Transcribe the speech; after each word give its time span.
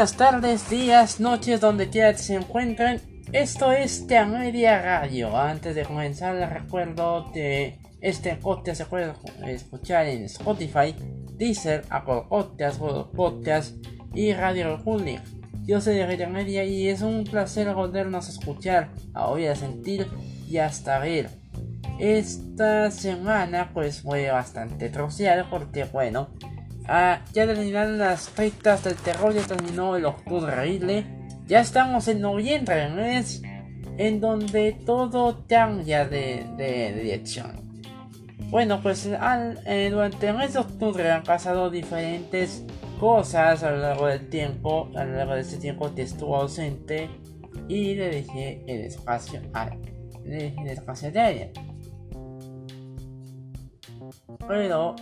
buenas 0.00 0.16
tardes, 0.16 0.70
días, 0.70 1.20
noches, 1.20 1.60
donde 1.60 1.90
quiera 1.90 2.12
que 2.12 2.18
se 2.20 2.34
encuentren. 2.34 3.02
Esto 3.32 3.70
es 3.70 4.06
Te 4.06 4.24
Media 4.24 4.80
Radio. 4.80 5.36
Antes 5.36 5.74
de 5.74 5.84
comenzar, 5.84 6.36
les 6.36 6.48
recuerdo 6.48 7.30
que 7.34 7.78
este 8.00 8.34
podcast 8.36 8.78
se 8.78 8.86
puede 8.86 9.12
escuchar 9.46 10.06
en 10.06 10.24
Spotify, 10.24 10.96
Deezer, 11.34 11.84
Apple 11.90 12.22
Podcasts, 12.30 12.78
Google 12.78 13.14
Podcasts 13.14 13.74
y 14.14 14.32
Radio 14.32 14.74
Republic. 14.74 15.20
Yo 15.66 15.82
soy 15.82 15.96
de 15.96 16.26
Media 16.28 16.64
y 16.64 16.88
es 16.88 17.02
un 17.02 17.24
placer 17.24 17.74
volvernos 17.74 18.26
a 18.26 18.30
escuchar, 18.30 18.88
a 19.12 19.26
oír, 19.26 19.50
a 19.50 19.54
sentir 19.54 20.06
y 20.48 20.56
hasta 20.56 20.98
ver. 20.98 21.28
Esta 21.98 22.90
semana 22.90 23.70
pues 23.74 24.00
fue 24.00 24.30
bastante 24.30 24.88
troceada 24.88 25.50
porque 25.50 25.84
bueno, 25.84 26.30
Ah, 26.86 27.20
ya 27.32 27.46
terminaron 27.46 27.98
las 27.98 28.28
fechas 28.28 28.84
del 28.84 28.96
terror, 28.96 29.32
ya 29.32 29.42
terminó 29.42 29.96
el 29.96 30.04
octubre 30.04 31.04
Ya 31.46 31.60
estamos 31.60 32.08
en 32.08 32.20
noviembre, 32.20 32.88
mes 32.90 33.42
en 33.98 34.20
donde 34.20 34.72
todo 34.86 35.44
cambia 35.46 36.06
de, 36.06 36.46
de, 36.56 36.92
dirección. 36.94 37.68
Bueno, 38.48 38.80
pues 38.82 39.06
eh, 39.06 39.88
durante 39.90 40.28
el 40.28 40.36
mes 40.36 40.54
de 40.54 40.60
octubre 40.60 41.10
han 41.10 41.22
pasado 41.22 41.70
diferentes 41.70 42.64
cosas 42.98 43.62
a 43.62 43.70
lo 43.70 43.78
largo 43.78 44.06
del 44.06 44.28
tiempo, 44.28 44.90
a 44.96 45.04
lo 45.04 45.16
largo 45.16 45.34
de 45.34 45.42
este 45.42 45.58
tiempo 45.58 45.94
que 45.94 46.02
estuvo 46.02 46.36
ausente 46.36 47.10
y 47.68 47.94
le 47.94 48.08
dejé 48.08 48.64
el 48.66 48.80
espacio 48.80 49.40
a 49.52 49.70
le 50.24 50.36
dejé 50.36 50.62
el 50.62 50.68
espacio 50.68 51.12
de 51.12 51.30
ella. 51.30 51.50
Pero 54.48 54.96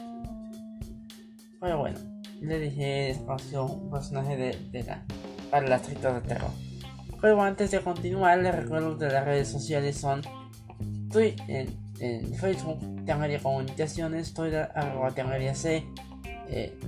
pero 1.60 1.78
bueno, 1.78 1.98
le 2.40 2.58
dije 2.58 3.10
espacio 3.10 3.64
un 3.64 3.90
personaje 3.90 4.36
de, 4.36 4.82
la, 4.84 5.04
para 5.50 5.66
las 5.66 5.82
tritas 5.82 6.22
de 6.22 6.28
terror. 6.28 6.50
Pero 7.20 7.42
antes 7.42 7.72
de 7.72 7.80
continuar, 7.80 8.38
les 8.38 8.54
recuerdo 8.54 8.96
que 8.96 9.06
las 9.06 9.24
redes 9.24 9.48
sociales 9.48 9.96
son 9.96 10.22
estoy 11.08 11.34
en, 11.48 11.76
en 12.00 12.34
Facebook, 12.34 12.78
Comunicaciones, 13.42 14.34
Twitter, 14.34 14.68
arroba 14.74 15.10
Tangaria 15.12 15.54
C, 15.54 15.86
eh, 16.48 16.78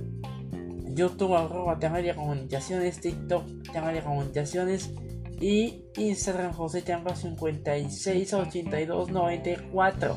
YouTube, 0.93 1.33
arroba 1.35 1.79
Tangaria 1.79 2.15
Comunicaciones, 2.15 3.01
TikTok, 3.01 3.63
Tangaria 3.73 4.03
Comunicaciones 4.03 4.91
y 5.39 5.85
Instagram 5.97 6.53
José 6.53 6.83
Tanga 6.83 7.15
568294. 7.15 10.15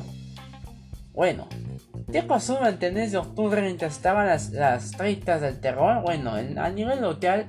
Bueno, 1.13 1.47
¿Qué 2.15 2.23
pasó 2.23 2.65
el 2.65 2.93
mes 2.93 3.11
de 3.11 3.17
octubre 3.17 3.61
mientras 3.61 3.97
estaban 3.97 4.27
las, 4.27 4.51
las 4.51 4.91
del 4.97 5.59
terror? 5.59 6.01
Bueno, 6.01 6.31
a 6.31 6.69
nivel 6.69 7.01
local, 7.01 7.45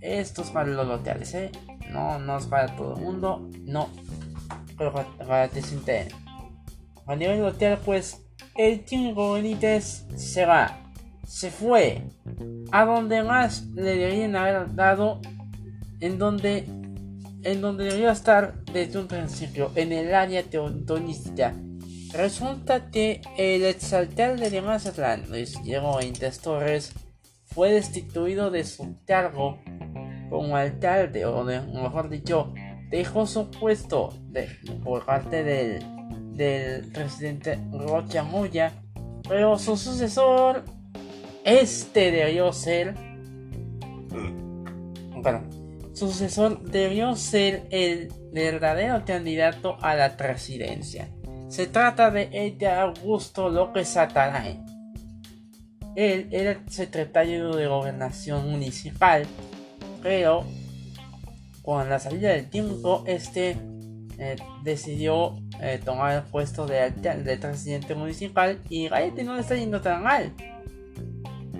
esto 0.00 0.42
es 0.42 0.50
para 0.50 0.66
los 0.66 0.88
locales, 0.88 1.32
¿eh? 1.34 1.52
No, 1.92 2.18
no 2.18 2.36
es 2.36 2.46
para 2.46 2.74
todo 2.74 2.96
el 2.96 3.00
mundo, 3.00 3.48
no. 3.60 3.88
Pero 4.76 4.92
para 4.92 5.46
que 5.46 5.62
se 5.62 6.08
A 7.06 7.14
nivel 7.14 7.42
local, 7.42 7.78
pues, 7.84 8.26
el 8.56 8.84
Chingo 8.84 9.34
Benítez 9.34 10.04
se 10.16 10.44
va. 10.44 10.80
Se 11.24 11.52
fue. 11.52 12.02
A 12.72 12.86
donde 12.86 13.22
más 13.22 13.66
le 13.66 13.82
deberían 13.82 14.34
haber 14.34 14.74
dado. 14.74 15.20
En 16.00 16.18
donde. 16.18 16.64
En 17.44 17.60
donde 17.60 17.84
debería 17.84 18.10
estar 18.10 18.64
desde 18.64 18.98
un 18.98 19.06
principio. 19.06 19.70
En 19.76 19.92
el 19.92 20.12
área 20.12 20.42
teodonística 20.42 21.54
Resulta 22.12 22.90
que 22.90 23.20
el 23.36 23.64
exalcalde 23.64 24.48
de 24.48 24.62
Mazatlán, 24.62 25.24
Luis 25.28 25.62
Diego 25.62 25.96
Benítez 25.96 26.38
Torres, 26.40 26.94
fue 27.44 27.72
destituido 27.72 28.50
de 28.50 28.64
su 28.64 28.96
cargo 29.04 29.58
como 30.30 30.56
alcalde, 30.56 31.26
o 31.26 31.44
mejor 31.44 32.08
dicho, 32.08 32.52
dejó 32.90 33.26
su 33.26 33.50
puesto 33.50 34.14
por 34.82 35.04
parte 35.04 35.42
del, 35.42 35.84
del 36.34 36.90
presidente 36.92 37.58
Rocha 37.72 38.22
Moya, 38.22 38.72
pero 39.28 39.58
su 39.58 39.76
sucesor, 39.76 40.64
este 41.44 42.10
debió 42.10 42.52
ser, 42.52 42.94
bueno, 45.14 45.42
su 45.92 46.08
sucesor 46.08 46.62
debió 46.62 47.16
ser 47.16 47.66
el 47.70 48.12
verdadero 48.32 49.04
candidato 49.04 49.76
a 49.82 49.94
la 49.94 50.16
presidencia. 50.16 51.10
Se 51.48 51.66
trata 51.66 52.10
de 52.10 52.28
Edgar 52.32 52.78
Augusto 52.80 53.48
López 53.48 53.96
Atalain. 53.96 54.64
Él 55.96 56.28
era 56.30 56.52
el 56.52 56.70
secretario 56.70 57.56
de 57.56 57.66
gobernación 57.66 58.50
municipal, 58.50 59.26
pero 60.02 60.44
con 61.62 61.88
la 61.88 61.98
salida 61.98 62.30
del 62.30 62.48
tiempo, 62.50 63.02
este 63.06 63.56
eh, 64.18 64.36
decidió 64.62 65.36
eh, 65.60 65.80
tomar 65.82 66.16
el 66.16 66.22
puesto 66.24 66.66
de, 66.66 66.92
presidente 67.40 67.94
municipal 67.94 68.60
y 68.68 68.88
realmente 68.88 69.24
no 69.24 69.34
le 69.34 69.40
está 69.40 69.56
yendo 69.56 69.80
tan 69.80 70.02
mal. 70.02 70.34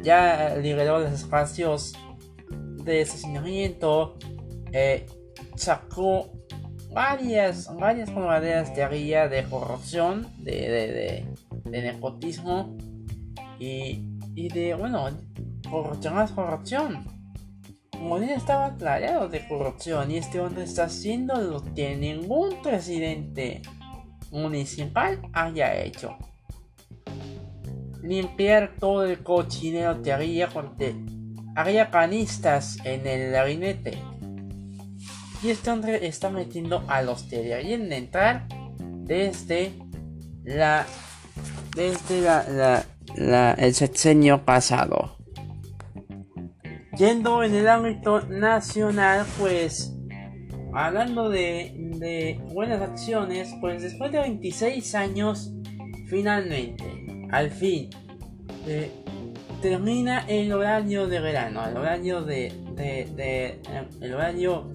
Ya 0.03 0.55
liberó 0.57 0.99
los 1.01 1.13
espacios 1.13 1.95
de 2.85 3.01
estacionamiento, 3.01 4.17
eh, 4.73 5.07
sacó 5.57 6.31
varias, 6.93 7.75
varias 7.77 8.09
de 8.09 8.75
teoría 8.75 9.29
de 9.29 9.45
corrupción, 9.45 10.27
de, 10.39 10.53
de, 10.53 11.27
de, 11.71 11.83
nepotismo 11.83 12.77
y, 13.59 14.05
y, 14.35 14.49
de, 14.49 14.75
bueno, 14.75 15.09
corrupción 15.71 16.15
más 16.15 16.33
corrupción. 16.33 17.07
Molina 18.01 18.35
estaba 18.35 18.67
aclarado 18.67 19.29
de 19.29 19.47
corrupción 19.49 20.11
y 20.11 20.19
este 20.19 20.41
hombre 20.41 20.63
está 20.63 20.85
haciendo 20.85 21.41
lo 21.41 21.63
que 21.75 21.97
ningún 21.97 22.63
presidente 22.63 23.63
municipal 24.31 25.21
haya 25.33 25.75
hecho. 25.83 26.17
Limpiar 28.03 28.77
todo 28.79 29.05
el 29.05 29.23
cochinero 29.25 30.01
que 30.03 30.13
había 30.13 30.49
porque 30.49 30.95
había 31.57 31.91
canistas 31.91 32.79
en 32.85 33.05
el 33.05 33.33
gabinete 33.33 33.99
y 35.43 35.51
este 35.51 35.71
hombre 35.71 36.07
está 36.07 36.31
metiendo 36.31 36.85
a 36.89 37.03
los 37.03 37.23
que 37.25 37.39
deberían 37.39 37.93
entrar 37.93 38.47
desde 38.79 39.73
la. 40.45 40.87
Desde 41.75 42.23
la, 42.23 42.85
la, 43.17 43.53
el 43.53 43.75
sexenio 43.75 44.45
pasado. 44.45 45.17
Yendo 46.97 47.45
en 47.45 47.55
el 47.55 47.69
ámbito 47.69 48.23
nacional, 48.23 49.25
pues. 49.39 49.95
Hablando 50.75 51.31
de, 51.31 51.73
de 51.99 52.41
buenas 52.53 52.83
acciones, 52.83 53.49
pues 53.61 53.83
después 53.83 54.13
de 54.13 54.19
26 54.19 54.95
años, 54.95 55.51
finalmente, 56.09 56.85
al 57.31 57.51
fin, 57.51 57.89
eh, 58.67 58.91
termina 59.63 60.27
el 60.29 60.53
horario 60.53 61.07
de 61.07 61.21
verano, 61.21 61.67
el 61.67 61.77
horario 61.77 62.21
de, 62.23 62.53
de, 62.77 63.09
de 63.17 63.61
el 64.03 64.15
horario 64.15 64.71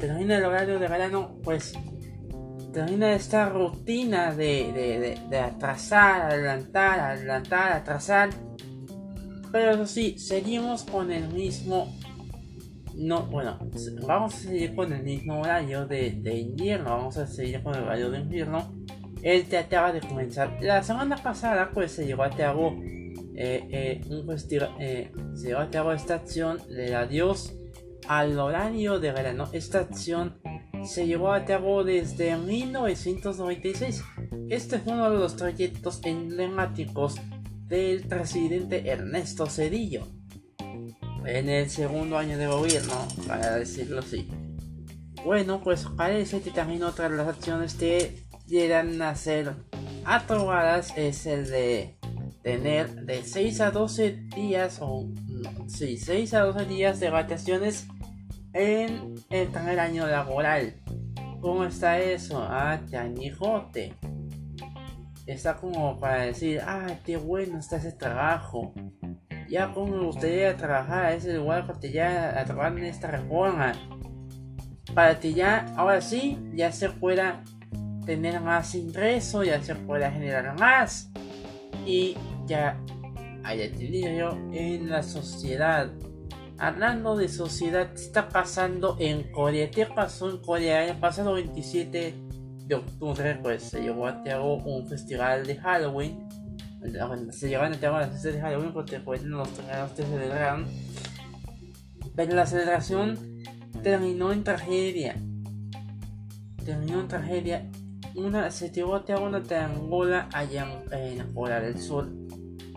termina 0.00 0.38
el 0.38 0.44
horario 0.44 0.78
de 0.78 0.88
verano, 0.88 1.36
pues 1.44 1.74
termina 2.72 3.12
esta 3.12 3.48
rutina 3.48 4.34
de, 4.34 4.72
de, 4.72 5.18
de, 5.28 5.38
atrasar, 5.38 6.22
adelantar, 6.22 6.98
adelantar, 7.00 7.72
atrasar. 7.72 8.30
Pero 9.52 9.72
eso 9.72 9.86
sí, 9.86 10.18
seguimos 10.18 10.84
con 10.84 11.12
el 11.12 11.28
mismo. 11.28 11.94
No, 12.94 13.26
bueno, 13.26 13.58
vamos 14.06 14.34
a 14.34 14.38
seguir 14.38 14.74
con 14.74 14.92
el 14.92 15.02
mismo 15.02 15.40
horario 15.40 15.86
de, 15.86 16.12
de 16.12 16.38
invierno. 16.38 16.90
Vamos 16.90 17.16
a 17.16 17.26
seguir 17.26 17.62
con 17.62 17.74
el 17.74 17.82
horario 17.82 18.10
de 18.10 18.18
invierno. 18.20 18.72
El 19.22 19.44
te 19.46 19.58
acaba 19.58 19.92
de 19.92 20.00
comenzar. 20.00 20.58
La 20.60 20.82
semana 20.82 21.16
pasada, 21.16 21.70
pues 21.72 21.92
se 21.92 22.06
llevó 22.06 22.22
a 22.22 22.30
cabo. 22.30 22.74
Eh, 23.42 23.68
eh, 23.70 24.00
un 24.10 24.28
eh, 24.80 25.12
se 25.34 25.48
llevó 25.48 25.60
a 25.60 25.70
cabo 25.70 25.92
esta 25.92 26.14
acción 26.14 26.58
de 26.68 26.94
adiós 26.94 27.59
al 28.10 28.40
horario 28.40 28.98
de 28.98 29.12
verano. 29.12 29.48
Esta 29.52 29.78
acción 29.78 30.40
se 30.82 31.06
llevó 31.06 31.32
a 31.32 31.44
cabo 31.44 31.84
desde 31.84 32.36
1996. 32.36 34.02
Este 34.48 34.76
es 34.76 34.82
uno 34.84 35.08
de 35.08 35.16
los 35.16 35.36
trayectos 35.36 36.00
emblemáticos 36.02 37.20
del 37.68 38.02
presidente 38.08 38.90
Ernesto 38.90 39.46
Cedillo 39.46 40.08
en 41.24 41.48
el 41.48 41.70
segundo 41.70 42.18
año 42.18 42.36
de 42.36 42.48
gobierno, 42.48 43.06
para 43.28 43.54
decirlo 43.54 44.00
así. 44.00 44.28
Bueno, 45.24 45.60
pues 45.62 45.86
parece 45.96 46.40
que 46.40 46.50
también 46.50 46.82
otra 46.82 47.08
de 47.08 47.16
las 47.16 47.28
acciones 47.28 47.74
que 47.74 48.24
llegan 48.44 49.00
a 49.02 49.14
ser 49.14 49.54
aprobadas 50.04 50.92
es 50.96 51.26
el 51.26 51.48
de 51.48 51.96
tener 52.42 53.04
de 53.04 53.22
6 53.22 53.60
a 53.60 53.70
12 53.70 54.10
días 54.34 54.78
o 54.80 55.06
sí, 55.68 55.96
6 55.96 56.34
a 56.34 56.40
12 56.40 56.64
días 56.64 56.98
de 56.98 57.10
vacaciones 57.10 57.86
en 58.52 59.14
el 59.30 59.48
primer 59.48 59.80
año 59.80 60.06
laboral. 60.06 60.74
¿Cómo 61.40 61.64
está 61.64 61.98
eso? 61.98 62.42
Ah, 62.42 62.80
canijote. 62.90 63.94
Está 65.26 65.56
como 65.56 65.98
para 65.98 66.22
decir, 66.22 66.60
ah, 66.64 66.86
qué 67.04 67.16
bueno 67.16 67.58
está 67.58 67.76
ese 67.76 67.92
trabajo. 67.92 68.72
ya 69.48 69.72
como 69.72 69.96
me 69.96 70.06
gustaría 70.06 70.56
trabajar 70.56 71.06
a 71.06 71.14
ese 71.14 71.34
lugar 71.34 71.66
porque 71.66 71.90
ya 71.90 72.40
a 72.40 72.44
trabajar 72.44 72.78
en 72.78 72.84
esta 72.84 73.10
reforma 73.10 73.72
para 74.94 75.18
que 75.18 75.34
ya 75.34 75.66
ahora 75.76 76.00
sí 76.00 76.38
ya 76.54 76.70
se 76.70 76.88
pueda 76.90 77.42
tener 78.06 78.40
más 78.40 78.74
ingreso 78.76 79.42
ya 79.42 79.60
se 79.60 79.74
pueda 79.74 80.10
generar 80.10 80.58
más 80.58 81.10
y 81.84 82.16
ya 82.46 82.78
haya 83.42 83.64
equilibrio 83.64 84.38
en 84.52 84.88
la 84.88 85.02
sociedad 85.02 85.90
hablando 86.60 87.16
de 87.16 87.28
sociedad 87.28 87.92
¿qué 87.92 88.02
está 88.02 88.28
pasando 88.28 88.96
en 89.00 89.32
Corea 89.32 89.70
¿qué 89.70 89.86
pasó 89.86 90.30
en 90.30 90.38
Corea 90.38 90.86
el 90.86 90.98
pasado 90.98 91.34
27 91.34 92.30
de 92.70 92.76
octubre 92.76 93.34
pues 93.42 93.64
se 93.64 93.82
llevó 93.82 94.06
a 94.06 94.22
cabo 94.22 94.58
un 94.58 94.86
festival 94.86 95.44
de 95.44 95.56
Halloween. 95.56 96.28
Se 97.32 97.48
llevan 97.48 97.74
a 97.74 97.80
cabo 97.80 97.98
las 97.98 98.10
fiestas 98.10 98.34
de 98.34 98.40
Halloween 98.40 98.72
porque 98.72 99.00
pues 99.00 99.24
los 99.24 99.52
torneos 99.52 99.90
se 99.96 100.04
celebraron. 100.04 100.66
Pero 102.14 102.34
la 102.36 102.46
celebración 102.46 103.18
terminó 103.82 104.32
en 104.32 104.44
tragedia. 104.44 105.16
Terminó 106.64 107.00
en 107.00 107.08
tragedia. 107.08 107.68
Una 108.14 108.48
se 108.52 108.70
llevó 108.70 108.94
a 108.94 109.04
cabo 109.04 109.26
una 109.26 109.42
triangola 109.42 110.28
allá 110.32 110.68
en, 110.92 111.18
en 111.18 111.34
Corea 111.34 111.60
del 111.60 111.76
Sur 111.80 112.08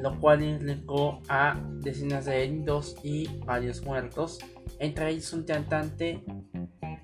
lo 0.03 0.19
cual 0.19 0.43
implicó 0.43 1.21
a 1.29 1.57
decenas 1.79 2.25
de 2.25 2.43
heridos 2.43 2.97
y 3.03 3.27
varios 3.45 3.81
muertos. 3.83 4.37
Entre 4.79 5.09
ellos 5.09 5.31
un 5.31 5.43
cantante 5.43 6.25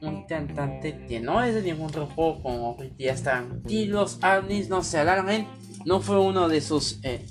un 0.02 0.26
cantante 0.26 1.06
que 1.08 1.20
no 1.22 1.42
es 1.42 1.56
de 1.56 1.62
ningún 1.62 1.88
grupo 1.88 2.42
como 2.42 2.76
BTS 2.76 3.24
tranquilos 3.24 4.18
Arnis 4.22 4.70
no 4.70 4.82
se 4.82 4.98
alarmen 4.98 5.46
no 5.86 6.00
fue 6.00 6.18
uno 6.20 6.48
de 6.48 6.62
sus 6.62 7.04
eh, 7.04 7.26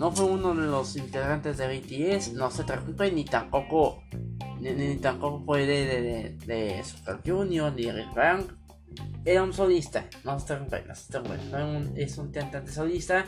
no 0.00 0.10
fue 0.10 0.26
uno 0.26 0.52
de 0.52 0.66
los 0.66 0.96
integrantes 0.96 1.58
de 1.58 1.78
BTS 1.78 2.32
no 2.32 2.50
se 2.50 2.64
preocupen 2.64 3.14
ni 3.14 3.24
tampoco 3.24 4.02
ni, 4.60 4.96
tampoco 4.96 5.44
fue 5.44 5.64
de, 5.64 5.84
de, 5.84 6.36
de, 6.46 6.82
Super 6.82 7.20
Junior 7.24 7.72
ni 7.72 7.88
Rick 7.92 8.12
Frank 8.12 8.57
era 9.30 9.42
un 9.42 9.52
solista 9.52 10.04
no 10.24 10.38
se 10.38 10.46
preocupen 10.46 10.88
no 10.88 10.94
se 10.94 11.08
preocupen 11.10 11.92
es 11.96 12.18
un 12.18 12.30
cantante 12.30 12.72
solista 12.72 13.24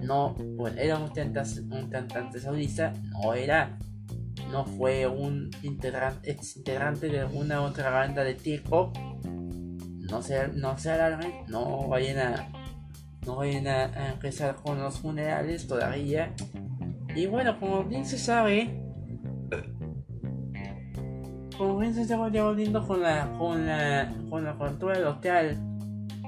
no 0.00 0.34
bueno 0.34 0.78
era 0.80 0.98
un 0.98 1.08
cantante, 1.08 1.60
un 1.60 1.90
cantante 1.90 2.40
solista 2.40 2.92
no 3.10 3.34
era 3.34 3.78
no 4.50 4.64
fue 4.64 5.06
un 5.06 5.50
integrante, 5.62 6.30
ex 6.30 6.56
integrante 6.56 7.08
de 7.08 7.20
alguna 7.20 7.62
otra 7.62 7.90
banda 7.90 8.24
de 8.24 8.34
T-pop, 8.34 8.96
no 9.24 10.22
se, 10.22 10.48
no 10.48 10.76
se 10.78 10.90
alarmen, 10.90 11.32
no 11.48 11.88
vayan 11.88 12.18
a, 12.18 12.48
no 13.26 13.36
vayan 13.36 13.66
a, 13.66 14.12
empezar 14.12 14.56
con 14.56 14.80
los 14.80 15.00
funerales 15.00 15.66
todavía. 15.66 16.34
Y 17.14 17.26
bueno, 17.26 17.58
como 17.58 17.84
bien 17.84 18.04
se 18.04 18.18
sabe, 18.18 18.83
como 21.56 21.78
bien 21.78 21.94
se 21.94 22.02
está 22.02 22.16
volviendo 22.16 22.86
con 22.86 23.02
la, 23.02 23.32
con 23.38 23.66
la, 23.66 24.12
con 24.30 24.44
la 24.44 24.54
cultura 24.54 24.98
local, 24.98 25.58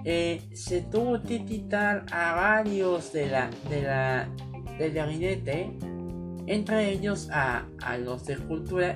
eh, 0.04 0.40
se 0.54 0.82
tuvo 0.82 1.20
que 1.22 1.44
quitar 1.44 2.06
a 2.12 2.34
varios 2.34 3.12
de 3.12 3.28
la, 3.28 3.50
de 3.68 3.82
la, 3.82 4.28
del 4.78 4.92
gabinete 4.92 5.76
entre 6.46 6.90
ellos 6.90 7.28
a, 7.32 7.66
a 7.82 7.98
los 7.98 8.24
de 8.24 8.36
cultura. 8.36 8.94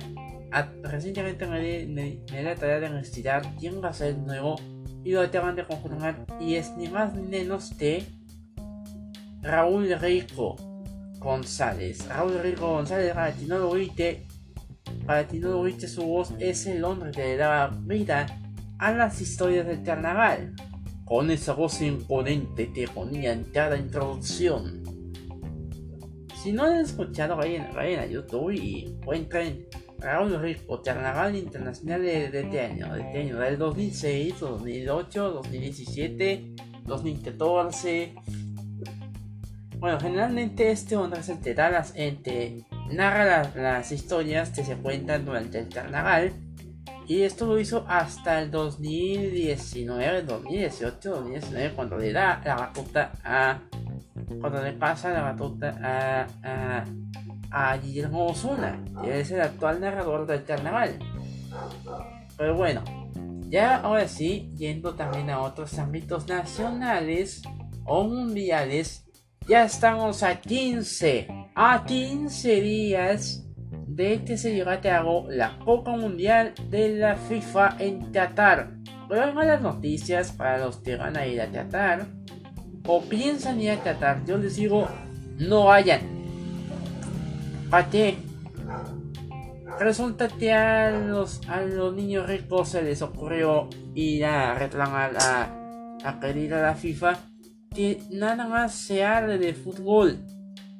recientemente 0.83 1.45
me, 1.47 1.59
di 1.59 2.23
la 2.41 2.55
tarea 2.55 2.79
de 2.79 2.87
investigar 2.87 3.41
quién 3.59 3.83
va 3.83 3.89
a 3.89 3.93
ser 3.93 4.15
el 4.15 4.25
nuevo 4.25 4.55
y 5.03 5.11
lo 5.11 5.21
acaban 5.21 5.55
de 5.55 5.65
confirmar 5.65 6.25
y 6.39 6.55
es 6.55 6.71
ni 6.77 6.87
más 6.87 7.13
ni 7.13 7.27
menos 7.27 7.73
que 7.77 8.05
Raúl 9.41 9.89
Rico 9.99 10.55
González. 11.19 12.07
Raúl 12.07 12.39
Rico 12.41 12.67
González, 12.67 13.13
para 13.13 13.31
ti 13.31 13.45
no 13.47 13.57
lo 13.57 13.71
viste, 13.71 14.27
para 15.05 15.27
ti 15.27 15.39
no 15.39 15.49
lo 15.49 15.63
viste, 15.63 15.87
su 15.87 16.03
voz 16.03 16.33
es 16.39 16.65
el 16.67 16.83
hombre 16.83 17.11
que 17.11 17.21
le 17.21 17.37
daba 17.37 17.67
vida 17.81 18.25
a 18.77 18.91
las 18.91 19.21
historias 19.21 19.67
del 19.67 19.83
carnaval. 19.83 20.53
Con 21.05 21.29
esa 21.29 21.53
voz 21.53 21.81
imponente 21.81 22.67
te 22.67 22.87
ponía 22.87 23.33
en 23.33 23.43
cada 23.45 23.77
introducción 23.77 24.81
si 26.41 26.51
no 26.51 26.63
han 26.63 26.79
escuchado, 26.79 27.35
vayan, 27.35 27.69
vayan 27.75 27.99
a 27.99 28.05
YouTube 28.07 28.51
y 28.51 28.85
encuentren 28.85 29.67
Raúl 29.99 30.41
Rico, 30.41 30.81
Carnaval 30.81 31.35
Internacional 31.35 32.01
de, 32.01 32.25
este 32.25 32.61
año, 32.61 32.91
de 32.95 33.01
este 33.01 33.19
año, 33.19 33.37
del 33.37 33.59
2006, 33.59 34.39
2008, 34.39 35.31
2017, 35.33 36.55
2014. 36.85 38.15
Bueno, 39.77 39.99
generalmente 39.99 40.71
este 40.71 40.95
hombre 40.95 41.21
se 41.21 41.35
te 41.35 41.53
da 41.53 41.69
las, 41.69 41.93
te 41.93 42.65
narra 42.93 43.25
las, 43.25 43.55
las 43.55 43.91
historias 43.91 44.49
que 44.49 44.63
se 44.63 44.75
cuentan 44.75 45.25
durante 45.25 45.59
el 45.59 45.69
carnaval. 45.69 46.33
Y 47.07 47.23
esto 47.23 47.45
lo 47.45 47.59
hizo 47.59 47.85
hasta 47.87 48.41
el 48.41 48.51
2019, 48.51 50.23
2018, 50.23 51.09
2019, 51.09 51.73
cuando 51.75 51.97
le 51.97 52.13
da 52.13 52.41
la 52.45 52.55
batuta 52.55 53.11
a 53.23 53.59
cuando 54.39 54.61
le 54.61 54.73
pasa 54.73 55.11
la 55.11 55.21
batuta 55.21 55.77
a, 55.81 56.27
a, 56.43 56.85
a 57.51 57.77
Guillermo 57.77 58.27
Osuna, 58.27 58.81
que 59.03 59.19
es 59.19 59.31
el 59.31 59.41
actual 59.41 59.81
narrador 59.81 60.25
del 60.25 60.43
carnaval. 60.43 60.99
Pero 62.37 62.55
bueno, 62.55 62.83
ya 63.49 63.77
ahora 63.77 64.07
sí, 64.07 64.51
yendo 64.55 64.95
también 64.95 65.29
a 65.29 65.41
otros 65.41 65.77
ámbitos 65.77 66.27
nacionales 66.27 67.41
o 67.85 68.03
mundiales, 68.03 69.05
ya 69.47 69.63
estamos 69.63 70.23
a 70.23 70.39
15, 70.39 71.27
a 71.55 71.83
15 71.85 72.61
días 72.61 73.43
de 73.87 74.23
que 74.23 74.37
se 74.37 74.53
lleva 74.53 74.73
a 74.73 75.03
la 75.29 75.57
Copa 75.59 75.95
Mundial 75.97 76.53
de 76.69 76.95
la 76.95 77.15
FIFA 77.15 77.75
en 77.79 78.11
Qatar. 78.11 78.71
Pero 79.09 79.23
hay 79.23 79.33
malas 79.33 79.61
noticias 79.61 80.31
para 80.31 80.59
los 80.59 80.77
que 80.77 80.95
van 80.95 81.17
a 81.17 81.25
ir 81.25 81.41
a 81.41 81.51
Qatar 81.51 82.05
o 82.85 83.01
piensan 83.01 83.59
ir 83.59 83.71
a 83.71 83.83
Qatar, 83.83 84.23
yo 84.25 84.37
les 84.37 84.55
digo, 84.55 84.87
no 85.37 85.65
vayan. 85.65 86.01
¿Para 87.69 87.89
qué? 87.89 88.17
Resulta 89.79 90.27
que 90.27 90.53
a 90.53 90.91
los, 90.91 91.41
a 91.49 91.61
los 91.61 91.95
niños 91.95 92.27
ricos 92.27 92.69
se 92.69 92.83
les 92.83 93.01
ocurrió 93.01 93.67
ir 93.95 94.25
a 94.25 94.53
reclamar 94.53 95.13
a, 95.19 95.49
a 96.03 96.19
pedir 96.19 96.53
a 96.53 96.61
la 96.61 96.75
FIFA 96.75 97.30
que 97.73 98.01
nada 98.09 98.47
más 98.47 98.73
se 98.75 99.03
hable 99.03 99.37
de 99.37 99.53
fútbol 99.53 100.19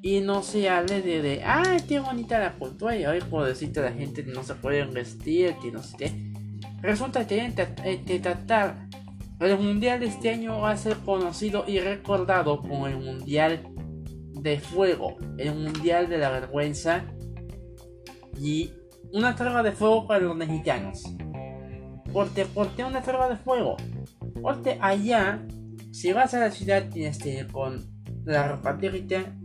y 0.01 0.19
no 0.21 0.43
se 0.43 0.69
hable 0.69 1.01
de, 1.01 1.21
de 1.21 1.43
ah, 1.43 1.77
qué 1.87 1.99
bonita 1.99 2.39
la 2.39 2.53
cultura 2.53 2.95
y 2.95 3.05
hoy 3.05 3.19
puedo 3.21 3.45
decirte 3.45 3.81
la 3.81 3.91
gente 3.91 4.25
que 4.25 4.31
no 4.31 4.43
se 4.43 4.55
pueden 4.55 4.93
vestir, 4.93 5.55
que 5.61 5.71
no 5.71 5.81
sé 5.81 5.97
qué. 5.97 6.31
Resulta 6.81 7.27
que 7.27 7.53
que 8.05 8.19
tratar 8.19 8.87
el 9.39 9.57
mundial 9.57 9.99
de 9.99 10.05
este 10.07 10.29
año 10.29 10.59
va 10.59 10.71
a 10.71 10.77
ser 10.77 10.97
conocido 10.97 11.65
y 11.67 11.79
recordado 11.79 12.61
como 12.61 12.87
el 12.87 12.97
mundial 12.97 13.63
de 14.33 14.59
fuego, 14.59 15.17
el 15.37 15.55
mundial 15.55 16.09
de 16.09 16.17
la 16.19 16.29
vergüenza 16.29 17.05
y 18.39 18.71
una 19.13 19.35
tregua 19.35 19.63
de 19.63 19.71
fuego 19.71 20.07
para 20.07 20.19
los 20.19 20.35
mexicanos. 20.35 21.03
Porque, 22.13 22.45
¿Por 22.45 22.69
qué 22.75 22.83
una 22.83 23.01
tregua 23.01 23.29
de 23.29 23.37
fuego? 23.37 23.77
Porque 24.41 24.77
allá, 24.79 25.43
si 25.91 26.13
vas 26.13 26.33
a 26.33 26.39
la 26.39 26.51
ciudad 26.51 26.93
ir 26.95 27.47
con 27.47 27.85
la 28.25 28.47
ropa 28.47 28.77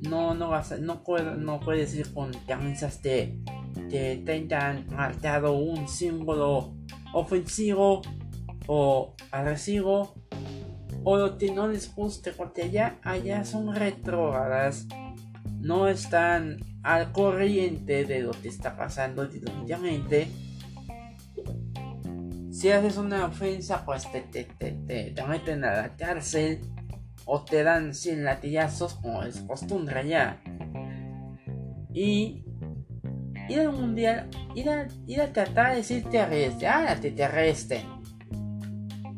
no, 0.08 0.34
no, 0.34 0.48
vas 0.48 0.78
no, 0.80 1.02
no 1.38 1.60
puedes 1.60 1.94
ir 1.94 2.12
con 2.12 2.32
camisas 2.46 2.98
que, 2.98 3.40
que 3.90 4.22
tengan 4.24 4.86
marcado 4.88 5.52
un 5.52 5.88
símbolo 5.88 6.76
ofensivo 7.12 8.02
o 8.66 9.14
agresivo 9.30 10.14
o 11.04 11.16
lo 11.16 11.38
que 11.38 11.52
no 11.52 11.68
les 11.68 11.94
guste 11.94 12.32
porque 12.32 12.64
allá, 12.64 12.98
allá 13.02 13.44
son 13.44 13.74
retrógradas 13.74 14.86
no 15.60 15.88
están 15.88 16.58
al 16.82 17.12
corriente 17.12 18.04
de 18.04 18.20
lo 18.20 18.30
que 18.32 18.48
está 18.48 18.76
pasando 18.76 19.26
definitivamente 19.26 20.28
si 22.56 22.70
haces 22.70 22.96
una 22.96 23.26
ofensa 23.26 23.84
pues 23.84 24.10
te, 24.10 24.22
te, 24.22 24.44
te, 24.44 25.26
meten 25.28 25.62
a 25.62 25.74
la 25.74 25.94
cárcel 25.94 26.62
o 27.26 27.44
te 27.44 27.62
dan 27.62 27.92
100 27.92 28.24
latillazos 28.24 28.94
como 28.94 29.22
es 29.24 29.40
costumbre 29.42 30.00
allá. 30.00 30.40
Y 31.92 32.44
ir 33.50 33.60
al 33.60 33.72
mundial 33.72 34.30
ir 34.54 34.70
a, 34.70 34.88
ir 35.06 35.20
a 35.20 35.34
tratar 35.34 35.72
de 35.72 35.76
decirte 35.76 36.18
arreste 36.18 36.66
ah 36.66 36.96
te, 36.98 37.10
te 37.10 37.24
arresten. 37.24 37.82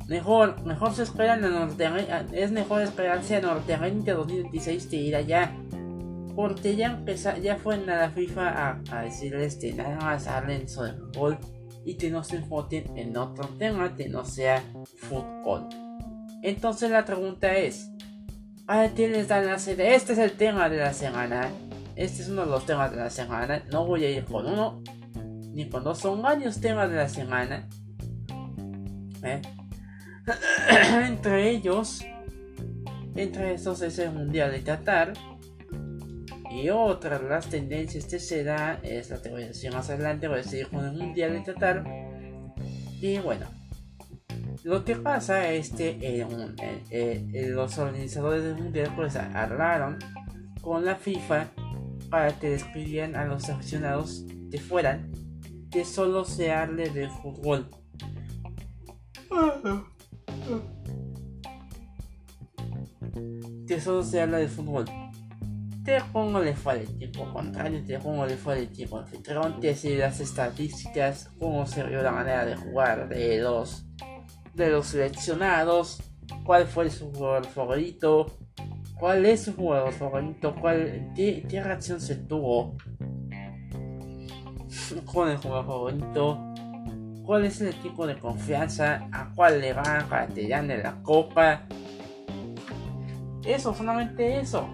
Mejor, 0.09 0.65
mejor 0.65 0.93
se 0.93 1.05
esperan 1.05 1.45
a 1.45 2.27
es 2.33 2.51
mejor 2.51 2.83
esperarse 2.83 3.37
a 3.37 3.41
Norteamérica 3.41 4.15
2026 4.15 4.87
que 4.87 4.97
ir 4.97 5.15
allá. 5.15 5.55
Porque 6.35 6.75
ya 6.75 6.87
empezó, 6.87 7.37
ya 7.37 7.57
fue 7.57 7.77
en 7.77 7.87
la 7.87 8.11
FIFA 8.11 8.81
a, 8.91 9.03
decirles 9.03 9.57
que 9.57 9.75
nada 9.75 9.97
más 9.97 10.27
hablen 10.27 10.69
sobre 10.69 10.93
fútbol 10.93 11.39
y 11.85 11.95
que 11.95 12.11
no 12.11 12.25
se 12.25 12.37
enfoquen 12.37 12.97
en 12.97 13.17
otro 13.17 13.49
tema 13.59 13.95
que 13.97 14.09
no 14.09 14.25
sea 14.25 14.63
fútbol. 14.97 15.69
Entonces 16.43 16.91
la 16.91 17.05
pregunta 17.05 17.57
es, 17.57 17.91
¿a 18.67 18.89
qué 18.89 19.09
les 19.09 19.29
dan 19.29 19.47
la 19.47 19.59
sede? 19.59 19.95
Este 19.95 20.13
es 20.13 20.19
el 20.19 20.33
tema 20.33 20.69
de 20.69 20.79
la 20.79 20.93
semana. 20.93 21.51
este 21.97 22.23
es 22.23 22.29
uno 22.29 22.45
de 22.45 22.51
los 22.51 22.67
temas 22.67 22.91
de 22.91 22.99
la 22.99 23.11
semana. 23.11 23.63
No 23.73 23.87
voy 23.87 24.05
a 24.05 24.11
ir 24.11 24.25
con 24.25 24.47
uno 24.47 24.83
ni 25.53 25.69
con 25.69 25.83
dos, 25.83 25.99
son 25.99 26.23
varios 26.23 26.61
temas 26.61 26.89
de 26.91 26.97
la 26.97 27.09
semana. 27.09 27.69
¿eh? 29.25 29.43
entre 31.07 31.51
ellos, 31.51 32.05
entre 33.17 33.55
estos 33.55 33.83
es 33.83 33.99
el 33.99 34.13
Mundial 34.13 34.53
de 34.53 34.63
Qatar. 34.63 35.15
Y 36.51 36.71
otra 36.71 37.19
de 37.19 37.29
las 37.29 37.49
tendencias 37.49 38.07
que 38.07 38.19
se 38.19 38.43
da 38.43 38.81
es 38.83 39.11
la 39.11 39.21
teoría 39.21 39.51
más 39.73 39.91
adelante, 39.91 40.29
voy 40.29 40.41
a 40.41 40.43
seguir 40.43 40.69
con 40.69 40.85
el 40.85 40.93
Mundial 40.93 41.33
de 41.33 41.43
Qatar. 41.43 41.85
Y 43.01 43.19
bueno, 43.19 43.47
lo 44.65 44.85
que 44.85 44.97
pasa 44.97 45.51
es 45.53 45.71
que 45.71 45.91
eh, 46.01 46.27
eh, 46.91 47.27
eh, 47.33 47.49
los 47.51 47.79
organizadores 47.79 48.43
del 48.43 48.57
mundial 48.57 48.93
pues 48.97 49.15
hablaron 49.17 49.99
con 50.61 50.85
la 50.85 50.97
FIFA 50.97 51.47
para 52.11 52.39
que 52.39 52.51
despidieran 52.51 53.15
a 53.15 53.25
los 53.25 53.49
aficionados 53.49 54.25
que 54.51 54.59
fueran 54.59 55.13
que 55.71 55.85
solo 55.85 56.25
se 56.25 56.51
hable 56.53 56.91
de 56.91 57.09
fútbol. 57.09 57.71
Que 63.67 63.81
solo 63.81 64.03
se 64.03 64.21
habla 64.21 64.39
de 64.39 64.49
fútbol. 64.49 64.87
Te 65.89 66.03
pongo 66.13 66.39
le 66.41 66.55
fue 66.55 66.75
el 66.75 66.83
equipo 66.83 67.33
contrario, 67.33 67.83
te 67.83 67.99
pongo 67.99 68.27
le 68.27 68.37
fue 68.37 68.59
el 68.59 68.65
equipo 68.65 68.99
anfitrión, 68.99 69.59
te 69.59 69.75
las 69.97 70.21
estadísticas, 70.21 71.31
cómo 71.39 71.67
se 71.67 71.83
vio 71.83 72.03
la 72.03 72.13
manera 72.13 72.45
de 72.45 72.57
jugar 72.57 73.09
de 73.09 73.39
los 73.39 73.87
de 74.53 74.69
los 74.69 74.89
seleccionados, 74.89 76.03
cuál 76.45 76.67
fue 76.67 76.91
su 76.91 77.11
jugador 77.11 77.47
favorito, 77.47 78.27
cuál 79.01 79.25
es 79.25 79.45
su 79.45 79.55
jugador 79.55 79.95
favorito, 79.95 80.55
cuál, 80.61 81.11
qué, 81.17 81.63
reacción 81.65 82.03
se 82.03 82.17
tuvo 82.17 82.77
con 85.07 85.31
el 85.31 85.39
jugador 85.39 85.65
favorito, 85.65 86.55
cuál 87.25 87.47
es 87.47 87.63
el 87.63 87.69
equipo 87.69 88.07
de 88.07 88.19
confianza, 88.19 89.09
a 89.11 89.33
cuál 89.35 89.63
le 89.63 89.73
van 89.73 90.07
para 90.11 90.27
que 90.27 90.49
gane 90.49 90.77
la 90.83 91.03
copa. 91.03 91.63
Eso, 93.43 93.73
solamente 93.73 94.39
eso. 94.39 94.69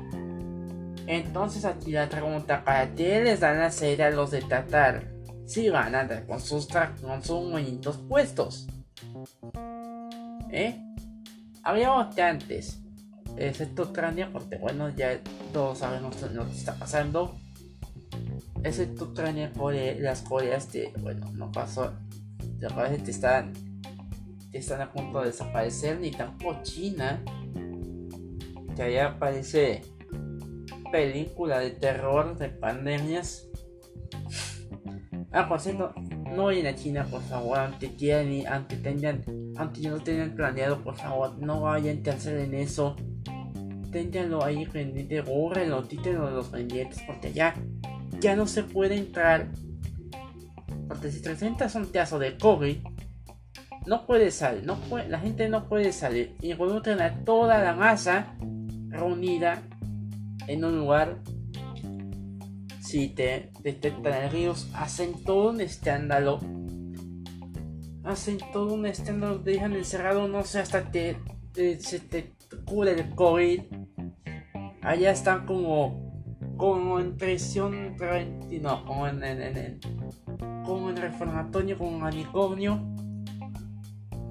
Entonces 1.07 1.65
aquí 1.65 1.93
la 1.93 2.09
pregunta, 2.09 2.65
¿para 2.65 2.95
qué 2.95 3.23
les 3.23 3.41
dan 3.41 3.59
la 3.59 3.71
serie 3.71 4.07
a 4.07 4.11
los 4.11 4.31
de 4.31 4.43
Tatar? 4.43 5.13
Si 5.47 5.69
andar 5.69 6.27
con 6.27 6.41
sus, 6.41 6.67
con 6.67 7.23
sus 7.23 7.51
bonitos 7.51 7.99
puestos. 8.09 8.67
¿Eh? 10.51 10.81
Había 11.63 11.91
bastantes. 11.91 12.81
Excepto 13.37 13.83
Ucrania, 13.83 14.31
porque 14.33 14.57
bueno, 14.57 14.89
ya 14.91 15.21
todos 15.53 15.79
sabemos 15.79 16.21
lo 16.33 16.47
que 16.47 16.53
está 16.53 16.75
pasando. 16.77 17.37
Excepto 18.63 19.07
Ucrania, 19.07 19.53
Corea, 19.53 19.97
las 19.99 20.23
Coreas 20.23 20.67
que, 20.67 20.93
bueno, 21.01 21.31
no 21.35 21.53
pasó. 21.53 21.93
Las 22.61 22.73
Coreas 22.73 23.03
que 23.03 23.11
están, 23.11 23.53
que 24.51 24.59
están 24.59 24.81
a 24.81 24.93
punto 24.93 25.21
de 25.21 25.27
desaparecer, 25.27 26.01
ni 26.01 26.11
tampoco 26.11 26.63
China. 26.63 27.23
Que 28.77 28.83
allá 28.83 29.09
aparece 29.09 29.83
película 30.95 31.59
de 31.59 31.73
terror, 31.73 32.39
de 32.39 32.51
pandemias. 32.51 33.49
Ah, 35.33 35.49
por 35.49 35.59
cierto, 35.59 35.93
no 36.37 36.45
vayan 36.45 36.69
a 36.69 36.77
China, 36.77 37.05
por 37.11 37.21
favor, 37.23 37.59
aunque 37.59 37.97
quieran 37.97 38.31
y 38.31 38.47
aunque 38.47 38.77
tengan, 38.77 39.25
no 39.27 39.99
tengan 40.05 40.37
planeado, 40.37 40.85
por 40.85 40.95
favor, 40.95 41.37
no 41.41 41.63
vayan 41.63 42.01
a 42.07 42.11
hacer 42.13 42.39
en 42.39 42.55
eso. 42.55 42.95
Ténganlo 43.91 44.45
ahí 44.45 44.67
pendiente, 44.67 45.21
bórrenlo, 45.21 45.83
títenlo 45.83 46.31
los 46.31 46.51
pendientes, 46.51 47.03
porque 47.05 47.33
ya, 47.33 47.57
ya 48.21 48.37
no 48.37 48.47
se 48.47 48.63
puede 48.63 48.95
entrar. 48.97 49.49
Porque 50.87 51.11
si 51.11 51.19
presentas 51.19 51.75
un 51.75 51.87
caso 51.87 52.21
de 52.21 52.39
COVID, 52.39 52.77
no 53.87 54.07
puede 54.07 54.31
salir, 54.31 54.65
no 54.65 54.77
puede, 54.77 55.09
la 55.09 55.19
gente 55.19 55.49
no 55.49 55.69
puede 55.69 55.93
salir. 55.93 56.37
Y 56.41 56.53
involucran 56.53 57.01
a 57.01 57.25
toda 57.25 57.59
la 57.59 57.75
masa 57.75 58.37
reunida 58.91 59.65
en 60.47 60.65
un 60.65 60.79
lugar 60.79 61.21
si 62.95 63.09
te 63.09 63.51
detectan 63.61 64.23
el 64.23 64.31
virus, 64.31 64.69
hacen 64.73 65.25
todo 65.25 65.51
un 65.51 65.61
escándalo. 65.61 66.39
Hacen 68.05 68.39
todo 68.53 68.75
un 68.75 68.87
escándalo, 68.87 69.41
te 69.41 69.51
dejan 69.53 69.73
encerrado, 69.73 70.29
no 70.29 70.45
sé, 70.45 70.61
hasta 70.61 70.91
que 70.93 71.17
se 71.81 71.99
te 71.99 72.35
cure 72.65 72.93
el 72.93 73.11
COVID. 73.17 73.63
Allá 74.83 75.11
están 75.11 75.45
como, 75.45 76.23
como 76.57 77.01
en 77.01 77.17
prisión 77.17 77.97
no, 78.61 78.85
como 78.85 79.09
en, 79.09 79.25
en, 79.25 79.81
como 80.65 80.91
en 80.91 80.97
reformatorio, 80.97 81.77
como 81.77 82.09
en. 82.09 82.95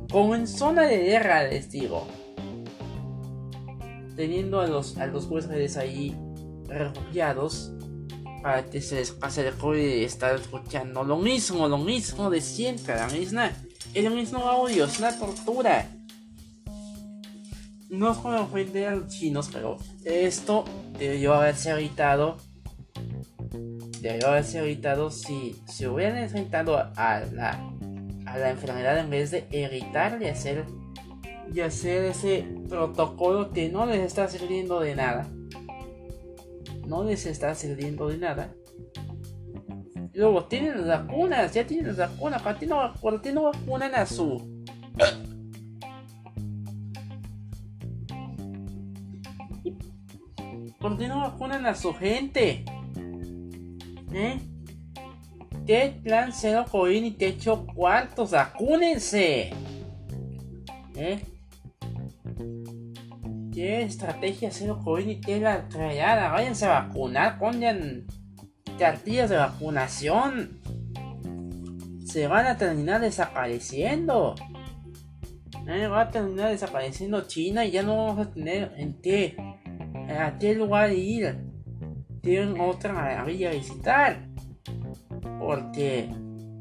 Como 0.10 0.36
en 0.36 0.48
zona 0.48 0.84
de 0.84 1.00
guerra, 1.00 1.43
les 1.43 1.70
digo. 1.70 2.08
Teniendo 4.15 4.60
a 4.60 4.67
los, 4.67 4.98
a 4.98 5.08
los 5.08 5.25
huéspedes 5.25 5.77
ahí 5.77 6.15
refugiados 6.67 7.72
para 8.43 8.65
que 8.65 8.82
se 8.82 8.96
les 8.96 9.12
pase 9.12 9.48
el 9.48 9.53
COVID 9.55 9.79
y 9.79 10.03
estar 10.03 10.36
escuchando 10.36 11.03
lo 11.03 11.17
mismo, 11.17 11.67
lo 11.70 11.77
mismo 11.77 12.29
de 12.29 12.41
siempre, 12.41 12.96
la 12.96 13.08
misma, 13.08 13.51
el 13.93 14.12
mismo 14.12 14.39
audio, 14.39 14.86
es 14.86 15.00
una 15.00 15.17
tortura. 15.17 15.89
No 17.89 18.12
es 18.12 18.17
para 18.17 18.41
ofender 18.41 18.88
a 18.88 18.96
los 18.96 19.08
chinos, 19.08 19.50
pero 19.53 19.77
esto 20.03 20.65
debió 21.00 21.36
haberse 21.36 21.72
evitado. 21.72 22.38
Debió 24.01 24.27
haberse 24.27 24.60
evitado 24.60 25.10
si 25.10 25.55
se 25.65 25.88
hubieran 25.88 26.17
enfrentado 26.17 26.77
a 26.77 27.22
la, 27.32 27.51
a 28.25 28.38
la 28.38 28.50
enfermedad 28.50 28.98
en 28.98 29.10
vez 29.10 29.32
de 29.32 29.48
evitar 29.51 30.22
y 30.22 30.25
hacer, 30.25 30.65
y 31.53 31.62
hacer 31.62 32.05
ese 32.05 32.48
protocolo 32.67 33.51
que 33.51 33.69
no 33.69 33.86
les 33.86 34.00
está 34.00 34.27
sirviendo 34.27 34.79
de 34.79 34.95
nada 34.95 35.29
no 36.86 37.03
les 37.03 37.25
está 37.25 37.55
sirviendo 37.55 38.07
de 38.07 38.17
nada. 38.17 38.53
luego 40.13 40.45
tienen 40.45 40.88
las 40.88 41.07
vacunas, 41.07 41.53
ya 41.53 41.65
tienen 41.65 41.88
las 41.88 41.98
vacunas, 41.98 42.41
¿para 42.41 42.60
ti 42.60 42.65
no, 42.65 42.93
¿por 43.01 43.22
qué 43.22 43.31
no 43.31 43.43
vacunan 43.43 43.95
a 43.95 44.05
su... 44.05 44.63
¿Por 50.79 50.98
qué 50.98 51.07
no 51.07 51.22
vacunan 51.22 51.65
a 51.65 51.75
su 51.75 51.93
gente? 51.93 52.65
¿Eh? 54.13 54.39
¿Qué 55.65 55.98
plan 56.03 56.33
cero 56.33 56.65
COVID 56.69 57.03
y 57.03 57.12
techo 57.12 57.65
cuartos? 57.74 58.31
¡Vacúnense! 58.31 59.51
¿Eh? 60.95 61.22
¿Qué 63.53 63.83
estrategia 63.83 64.50
cero 64.51 64.81
COVID 64.83 65.07
y 65.07 65.22
qué 65.22 65.39
la 65.39 65.69
trayada? 65.69 66.31
Váyanse 66.31 66.65
a 66.65 66.81
vacunar, 66.81 67.38
pongan 67.38 68.07
cartillas 68.79 69.29
de 69.29 69.38
vacunación. 69.38 70.60
Se 72.03 72.27
van 72.27 72.48
a 72.48 72.57
terminar 72.57 73.00
desapareciendo. 73.01 74.33
Va 75.67 76.01
a 76.01 76.10
terminar 76.10 76.50
desapareciendo 76.50 77.27
China 77.27 77.63
y 77.63 77.72
ya 77.72 77.83
no 77.83 77.95
vamos 77.95 78.27
a 78.27 78.31
tener 78.31 78.74
en 78.75 79.00
qué, 79.01 79.38
a 80.10 80.36
qué 80.39 80.55
lugar 80.55 80.91
ir. 80.91 81.38
Tienen 82.24 82.60
otra 82.60 82.91
maravilla 82.91 83.51
a 83.51 83.53
visitar. 83.53 84.29
Porque 85.39 86.10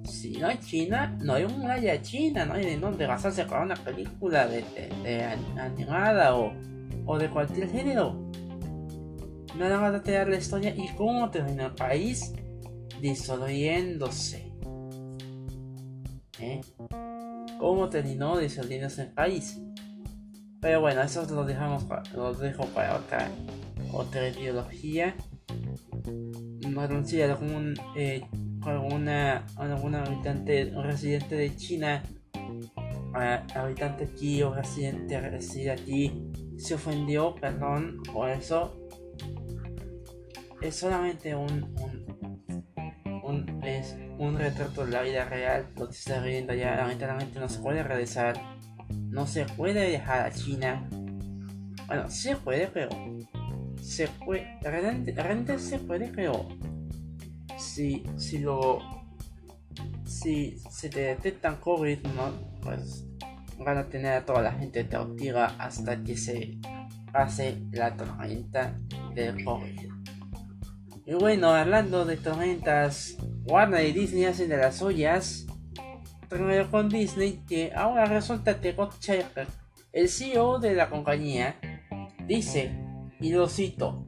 si 0.04 0.32
no 0.32 0.48
hay 0.48 0.58
China, 0.58 1.16
no 1.22 1.34
hay 1.34 1.44
un 1.44 1.70
área 1.70 2.02
China, 2.02 2.44
no 2.44 2.52
hay 2.52 2.66
de 2.66 2.76
dónde 2.76 3.06
vas 3.06 3.24
a 3.24 3.30
sacar 3.30 3.62
una 3.62 3.76
película 3.76 4.46
de, 4.46 4.62
de 5.02 5.24
animada 5.58 6.36
o 6.36 6.52
o 7.06 7.18
de 7.18 7.30
cualquier 7.30 7.68
género. 7.70 8.30
Nada 9.56 9.80
más 9.80 9.94
a 9.94 10.02
tener 10.02 10.28
la 10.28 10.36
historia 10.36 10.74
y 10.74 10.88
cómo 10.96 11.30
terminó 11.30 11.66
el 11.66 11.74
país 11.74 12.32
disolviéndose. 13.00 14.52
¿Eh? 16.38 16.60
Cómo 17.58 17.88
terminó 17.88 18.38
disolviéndose 18.38 19.02
el 19.02 19.12
país. 19.12 19.60
Pero 20.60 20.80
bueno, 20.80 21.02
eso 21.02 21.26
lo 21.30 21.44
dejamos 21.44 21.84
lo 22.14 22.32
dejo 22.34 22.64
para 22.66 22.96
otra 22.96 23.28
otra 23.92 24.28
ideología. 24.28 25.14
Sé, 27.04 27.24
algún 27.24 27.74
eh, 27.96 28.24
alguna 28.62 29.44
alguna 29.56 30.04
habitante 30.04 30.72
residente 30.82 31.34
de 31.34 31.54
China 31.56 32.02
habitante 33.54 34.04
aquí 34.04 34.42
o 34.42 34.54
residente 34.54 35.20
reside 35.20 35.72
aquí 35.72 36.12
se 36.56 36.74
ofendió, 36.74 37.34
perdón 37.34 38.02
por 38.12 38.30
eso. 38.30 38.78
Es 40.60 40.76
solamente 40.76 41.34
un, 41.34 41.74
un, 43.24 43.64
es 43.64 43.96
un 44.18 44.38
retrato 44.38 44.84
de 44.84 44.92
la 44.92 45.02
vida 45.02 45.24
real. 45.24 45.68
Lo 45.76 45.88
que 45.88 45.94
está 45.94 46.20
viendo 46.20 46.54
ya, 46.54 46.76
lamentablemente 46.76 47.40
no 47.40 47.48
se 47.48 47.60
puede 47.60 47.82
regresar. 47.82 48.40
No 48.90 49.26
se 49.26 49.44
puede 49.44 49.88
viajar 49.88 50.26
a 50.26 50.30
China. 50.30 50.88
Bueno, 51.86 52.08
se 52.08 52.36
puede, 52.36 52.68
pero 52.68 52.90
se 53.80 54.08
puede, 54.08 54.58
realmente, 54.62 55.58
se 55.58 55.78
puede, 55.78 56.08
pero 56.08 56.48
si, 57.58 58.04
si 58.16 58.38
lo, 58.38 58.78
si 60.06 60.58
se 60.70 60.88
te 60.88 61.00
detectan 61.00 61.56
COVID, 61.56 61.98
¿no? 62.14 62.32
pues 62.62 63.04
van 63.64 63.78
a 63.78 63.88
tener 63.88 64.12
a 64.14 64.24
toda 64.24 64.42
la 64.42 64.52
gente 64.52 64.84
tortilla 64.84 65.46
hasta 65.58 66.02
que 66.02 66.16
se 66.16 66.58
pase 67.12 67.62
la 67.72 67.96
tormenta 67.96 68.78
del 69.14 69.44
COVID. 69.44 69.80
Y 71.04 71.14
bueno, 71.14 71.48
hablando 71.48 72.04
de 72.04 72.16
tormentas, 72.16 73.16
Warner 73.44 73.86
y 73.86 73.92
Disney 73.92 74.24
hacen 74.24 74.48
de 74.48 74.56
las 74.56 74.80
ollas. 74.82 75.46
con 76.70 76.88
Disney 76.88 77.42
que 77.46 77.72
ahora 77.74 78.06
resulta 78.06 78.60
que 78.60 78.74
el 79.92 80.08
CEO 80.08 80.58
de 80.58 80.74
la 80.74 80.88
compañía, 80.88 81.56
dice, 82.26 82.72
y 83.20 83.32
lo 83.32 83.48
cito, 83.48 84.06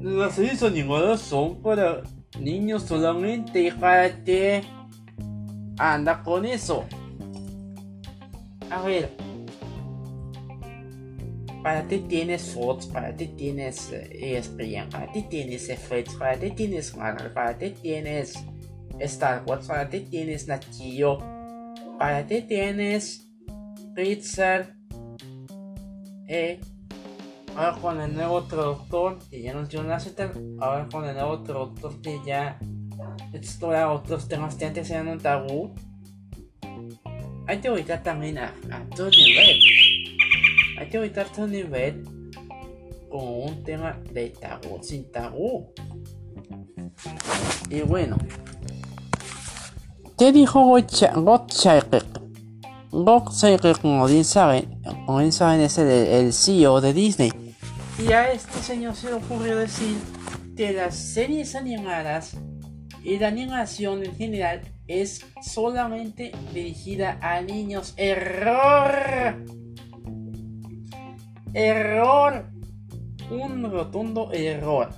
las 0.00 0.34
series 0.34 0.62
animadas 0.62 1.20
son 1.20 1.62
para 1.62 2.02
niños 2.40 2.82
solamente, 2.82 3.72
que 4.24 4.64
Anda 5.78 6.22
con 6.22 6.46
eso. 6.46 6.86
A 8.70 8.82
ver, 8.82 9.10
para 11.62 11.86
ti 11.88 11.98
tienes 11.98 12.54
Fox, 12.54 12.86
para 12.86 13.14
ti 13.14 13.28
tienes 13.28 13.92
ESPN, 13.92 14.88
para 14.90 15.10
ti 15.12 15.22
tienes 15.22 15.68
FX, 15.68 16.14
para 16.14 16.38
ti 16.38 16.50
tienes 16.50 16.96
Marvel, 16.96 17.32
para 17.32 17.58
ti 17.58 17.70
tienes 17.70 18.34
Star 19.00 19.44
Wars, 19.46 19.66
para 19.66 19.88
ti 19.88 20.00
tienes 20.00 20.46
Nachio, 20.46 21.18
para 21.98 22.26
ti 22.26 22.42
tienes 22.42 23.26
Pixar, 23.94 24.76
eh, 26.28 26.60
ahora 27.56 27.78
con 27.80 28.00
el 28.00 28.14
nuevo 28.14 28.42
traductor 28.44 29.18
que 29.30 29.42
ya 29.42 29.54
nos 29.54 29.68
dio 29.68 29.82
Lasseter, 29.82 30.32
ahora 30.60 30.88
con 30.90 31.04
el 31.04 31.14
nuevo 31.14 31.42
traductor 31.42 32.00
que 32.00 32.20
ya 32.26 32.58
explora 33.32 33.92
otros 33.92 34.28
temas 34.28 34.54
que 34.54 34.66
antes 34.66 34.90
eran 34.90 35.08
un 35.08 35.18
tabú, 35.18 35.74
hay 37.46 37.58
que 37.58 37.68
evitar 37.68 38.02
también 38.02 38.38
a, 38.38 38.54
a 38.70 38.84
Tony 38.94 39.34
Red. 39.34 40.78
Hay 40.78 40.88
que 40.88 40.96
evitar 40.98 41.26
Tony 41.34 41.62
Red 41.62 42.04
como 43.10 43.38
un 43.44 43.62
tema 43.62 43.98
de 44.12 44.30
tabú, 44.30 44.82
sin 44.82 45.10
tabú. 45.10 45.72
Y 47.70 47.80
bueno, 47.80 48.16
¿qué 50.18 50.32
dijo 50.32 50.64
Gottschalk? 50.64 52.04
Bob 52.90 53.30
como 53.82 54.06
bien 54.06 54.24
saben, 54.24 54.80
como 55.04 55.18
bien 55.18 55.32
saben 55.32 55.60
es 55.60 55.76
el, 55.78 56.32
CEO 56.32 56.80
de 56.80 56.92
Disney. 56.92 57.32
Y 57.98 58.12
a 58.12 58.32
este 58.32 58.58
señor 58.60 58.94
se 58.94 59.08
le 59.08 59.14
ocurrió 59.14 59.56
decir 59.56 59.96
que 60.56 60.72
las 60.72 60.96
series 60.96 61.54
animadas 61.54 62.36
y 63.02 63.18
la 63.18 63.28
animación 63.28 64.04
en 64.04 64.14
general 64.16 64.62
es 64.86 65.24
solamente 65.42 66.32
dirigida 66.52 67.18
a 67.20 67.40
niños. 67.40 67.94
Error. 67.96 69.44
Error. 71.52 72.50
Un 73.30 73.70
rotundo 73.70 74.32
error. 74.32 74.90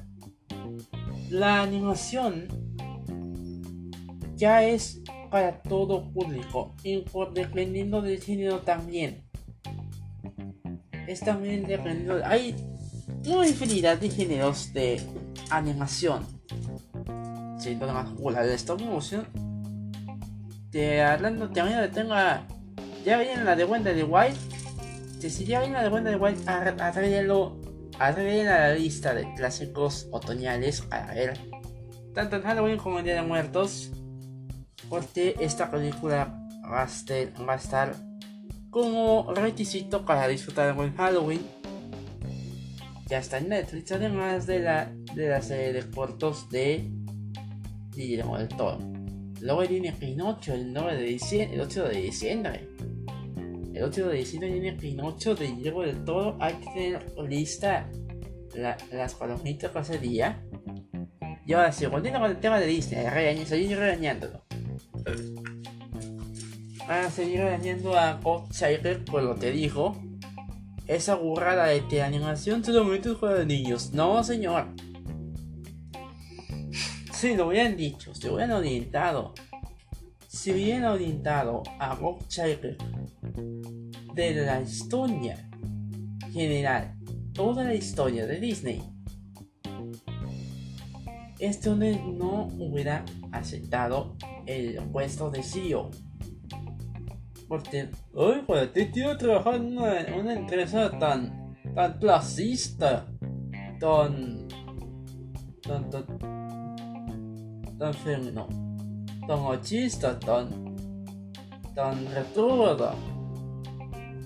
La 1.31 1.63
animación 1.63 2.49
ya 4.37 4.63
es 4.63 5.03
para 5.31 5.61
todo 5.63 6.11
público, 6.11 6.75
dependiendo 7.35 8.03
del 8.03 8.21
género 8.21 8.61
también. 8.61 9.25
Es 11.07 11.21
también 11.21 11.67
dependiendo. 11.67 12.21
Hay 12.25 12.55
una 13.27 13.47
infinidad 13.47 13.99
de 13.99 14.11
géneros 14.11 14.73
de 14.73 15.01
animación. 15.51 16.27
Siendo 17.59 17.87
la 17.87 17.93
más 17.93 18.11
popular 18.11 18.47
de 18.47 18.55
stop 18.55 18.81
motion. 18.83 19.48
Te 20.79 21.03
hablando, 21.03 21.51
también 21.51 21.91
tenga. 21.91 22.47
Ya 23.05 23.19
viene 23.19 23.43
la 23.43 23.57
de 23.57 23.65
Wenda 23.65 23.93
de 23.93 24.05
White. 24.05 24.39
Si 25.29 25.45
ya 25.45 25.59
viene 25.59 25.75
la 25.75 25.83
de 25.83 25.89
Wenda 25.89 26.11
de 26.11 26.15
White, 26.17 26.49
atrévelo. 26.49 27.57
Atrévelo 27.99 28.53
a 28.53 28.59
la 28.61 28.75
lista 28.75 29.13
de 29.13 29.27
clásicos 29.35 30.07
otoñales 30.13 30.83
para 30.83 31.13
ver. 31.15 31.37
Tanto 32.15 32.37
en 32.37 32.43
Halloween 32.43 32.77
como 32.77 33.01
en 33.01 33.07
Día 33.07 33.17
de 33.17 33.23
Muertos 33.23 33.91
porque 34.89 35.35
esta 35.41 35.69
película 35.69 36.33
va 36.71 36.83
a, 36.83 37.57
estar, 37.57 37.97
como 38.71 39.33
requisito 39.35 40.05
para 40.05 40.29
disfrutar 40.29 40.77
de 40.77 40.91
Halloween. 40.93 41.45
Ya 43.09 43.19
está 43.19 43.39
en 43.39 43.49
Netflix, 43.49 43.91
además 43.91 44.47
de 44.47 44.61
la, 44.61 44.93
de 45.13 45.29
la 45.29 45.43
serie 45.43 45.73
de 45.73 45.91
cortos 45.91 46.49
de 46.51 46.89
Guillermo 47.91 48.39
del 48.39 48.47
Toro. 48.47 48.98
Luego 49.41 49.61
viene 49.67 49.93
Pinocho 49.93 50.55
el 50.55 50.73
9 50.73 50.97
de 50.97 51.03
diciembre, 51.05 51.55
el 51.55 51.61
8 51.63 51.85
de 51.89 52.01
diciembre. 52.01 52.69
El 53.75 53.85
8 53.85 54.09
de 54.09 54.17
diciembre 54.17 54.51
viene 54.51 54.73
Pinocho 54.73 55.35
de 55.35 55.47
Guillermo 55.47 55.83
del 55.83 56.05
Toro. 56.05 56.37
Hay 56.41 56.55
que 56.55 56.71
tener 56.71 57.07
lista 57.29 57.89
las 58.91 59.15
palomitas 59.15 59.71
para 59.71 59.85
ese 59.85 59.99
día. 59.99 60.43
Y 61.47 61.53
ahora 61.53 61.73
sí, 61.73 61.87
volviendo 61.87 62.21
con 62.21 62.31
el 62.31 62.39
tema 62.39 62.59
de 62.59 62.67
Disney, 62.67 63.09
regañando, 63.09 63.49
seguir 63.49 63.79
regañándolo. 63.79 64.43
a 66.89 67.11
seguir 67.11 67.41
dañando 67.41 67.97
a 67.97 68.15
Bob 68.15 68.49
por 69.11 69.23
lo 69.23 69.37
que 69.37 69.51
dijo. 69.51 69.97
Esa 70.87 71.15
burrada 71.15 71.67
de 71.67 71.87
que 71.87 72.03
animación 72.03 72.65
solamente 72.65 73.11
es 73.11 73.17
para 73.17 73.45
niños. 73.45 73.93
No, 73.93 74.25
señor. 74.25 74.69
Si 77.19 77.35
lo 77.35 77.49
hubieran 77.49 77.77
dicho, 77.77 78.15
si 78.15 78.29
hubieran 78.29 78.53
orientado, 78.53 79.35
si 80.29 80.53
hubieran 80.53 80.85
orientado 80.85 81.65
a 81.81 81.97
Bob 81.97 82.29
Chapek 82.29 82.81
de 84.15 84.35
la 84.47 84.61
historia 84.61 85.37
general, 86.31 86.95
toda 87.33 87.65
la 87.65 87.75
historia 87.75 88.25
de 88.25 88.39
Disney, 88.39 88.81
esto 91.41 91.75
no 91.75 92.51
hubiera 92.57 93.05
aceptado 93.33 94.15
el 94.47 94.81
puesto 94.93 95.29
de 95.29 95.43
CEO. 95.43 95.91
Porque, 97.49 97.91
ay, 98.17 98.45
para 98.47 98.73
ti 98.73 98.93
quiero 98.93 99.17
trabajar 99.19 99.57
en 99.57 99.77
una, 99.77 100.07
una 100.17 100.35
empresa 100.35 100.97
tan, 101.01 101.57
tan 101.75 101.99
clasista, 101.99 103.09
tan, 103.81 104.47
tan, 105.63 105.91
tan, 105.91 106.38
tan 107.79 107.95
femenino, 107.95 108.47
tan 109.27 109.43
machista, 109.43 110.19
tan, 110.19 110.77
tan 111.75 112.07
retrógrada. 112.13 112.95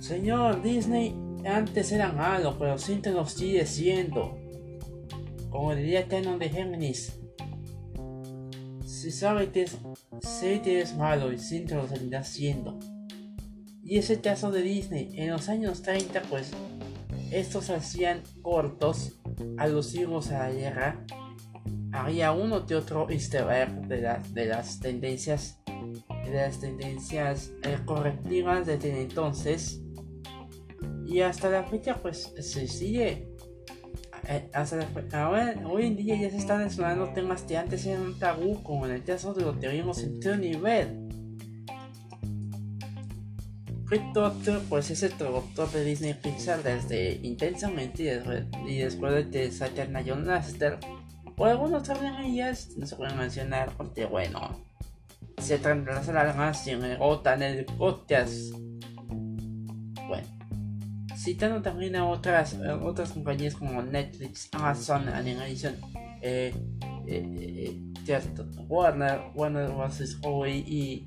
Señor, 0.01 0.63
Disney 0.63 1.15
antes 1.45 1.93
era 1.93 2.13
malo, 2.13 2.57
pero 2.59 2.79
siempre 2.79 3.13
lo 3.13 3.27
sigue 3.27 3.67
siendo. 3.67 4.39
Como 5.51 5.75
diría 5.75 6.09
Canon 6.09 6.39
de 6.39 6.49
Géminis. 6.49 7.19
Si 8.85 9.11
sabe 9.11 9.51
que 9.51 9.63
es, 9.63 10.97
malo 10.97 11.33
y 11.33 11.39
siempre 11.39 11.77
lo 11.77 11.89
seguirá 11.89 12.21
haciendo. 12.21 12.79
Y 13.85 13.99
ese 13.99 14.21
caso 14.21 14.51
de 14.53 14.63
Disney. 14.63 15.11
En 15.15 15.31
los 15.31 15.49
años 15.49 15.83
30, 15.83 16.23
pues, 16.31 16.53
estos 17.33 17.69
hacían 17.71 18.23
cortos 18.43 19.19
alusivos 19.59 20.31
a 20.31 20.49
la 20.49 20.51
guerra. 20.53 21.05
Había 21.93 22.33
uno 22.33 22.67
que 22.67 22.75
otro 22.75 23.09
easter 23.11 23.51
egg 23.51 23.87
de, 23.87 24.17
de 24.31 24.47
las 24.47 24.81
tendencias 24.81 25.59
de 26.25 26.33
las 26.33 26.61
tendencias 26.61 27.53
eh, 27.65 27.79
correctivas 27.85 28.67
desde 28.67 29.03
entonces 29.03 29.83
y 31.05 31.21
hasta 31.21 31.51
la 31.51 31.65
fecha 31.65 31.97
pues 31.97 32.33
se 32.39 32.67
sigue 32.69 33.29
eh, 34.29 34.49
ahora, 35.13 35.55
hoy 35.69 35.87
en 35.87 35.97
día 35.97 36.15
ya 36.17 36.31
se 36.31 36.37
están 36.37 36.63
explorando 36.63 37.13
temas 37.13 37.43
que 37.43 37.57
antes 37.57 37.85
eran 37.87 38.19
tabú, 38.19 38.63
como 38.63 38.87
en 38.87 38.93
el 38.93 39.03
caso 39.03 39.35
de 39.35 39.43
lo 39.43 39.59
que 39.59 39.69
vimos 39.69 40.03
en 40.03 40.21
True 40.21 40.39
Nivel. 40.39 41.09
Doctor, 44.15 44.63
pues 44.71 44.91
es 44.91 45.03
el 45.03 45.13
traductor 45.13 45.71
de 45.71 45.85
Disney 45.85 46.15
Pixar 46.15 46.63
desde 46.63 47.21
intensamente 47.23 48.23
y 48.67 48.79
después, 48.79 49.31
de 49.31 49.51
John 50.07 50.27
Lasseter. 50.27 50.79
Por 51.37 51.49
algunos 51.49 51.83
ellas 52.25 52.71
no 52.77 52.87
se 52.87 52.97
pueden 52.97 53.17
mencionar 53.17 53.73
porque, 53.77 54.05
bueno, 54.07 54.65
se 55.39 55.59
la 56.13 56.35
más 56.35 56.65
en 57.43 57.43
el 57.43 57.65
podcast. 57.67 58.53
Bueno 60.09 60.43
citando 61.23 61.63
también 61.63 61.95
a 61.95 62.07
otras, 62.07 62.59
otras 62.83 63.13
compañías 63.13 63.55
como 63.55 63.81
Netflix, 63.83 64.49
Amazon 64.53 65.09
Animation, 65.09 65.77
eh, 66.21 66.53
eh, 67.07 67.71
eh 68.07 68.29
Warner, 68.69 69.21
Warner 69.35 69.71
vs. 69.71 70.19
Huawei 70.23 70.59
y, 70.67 71.07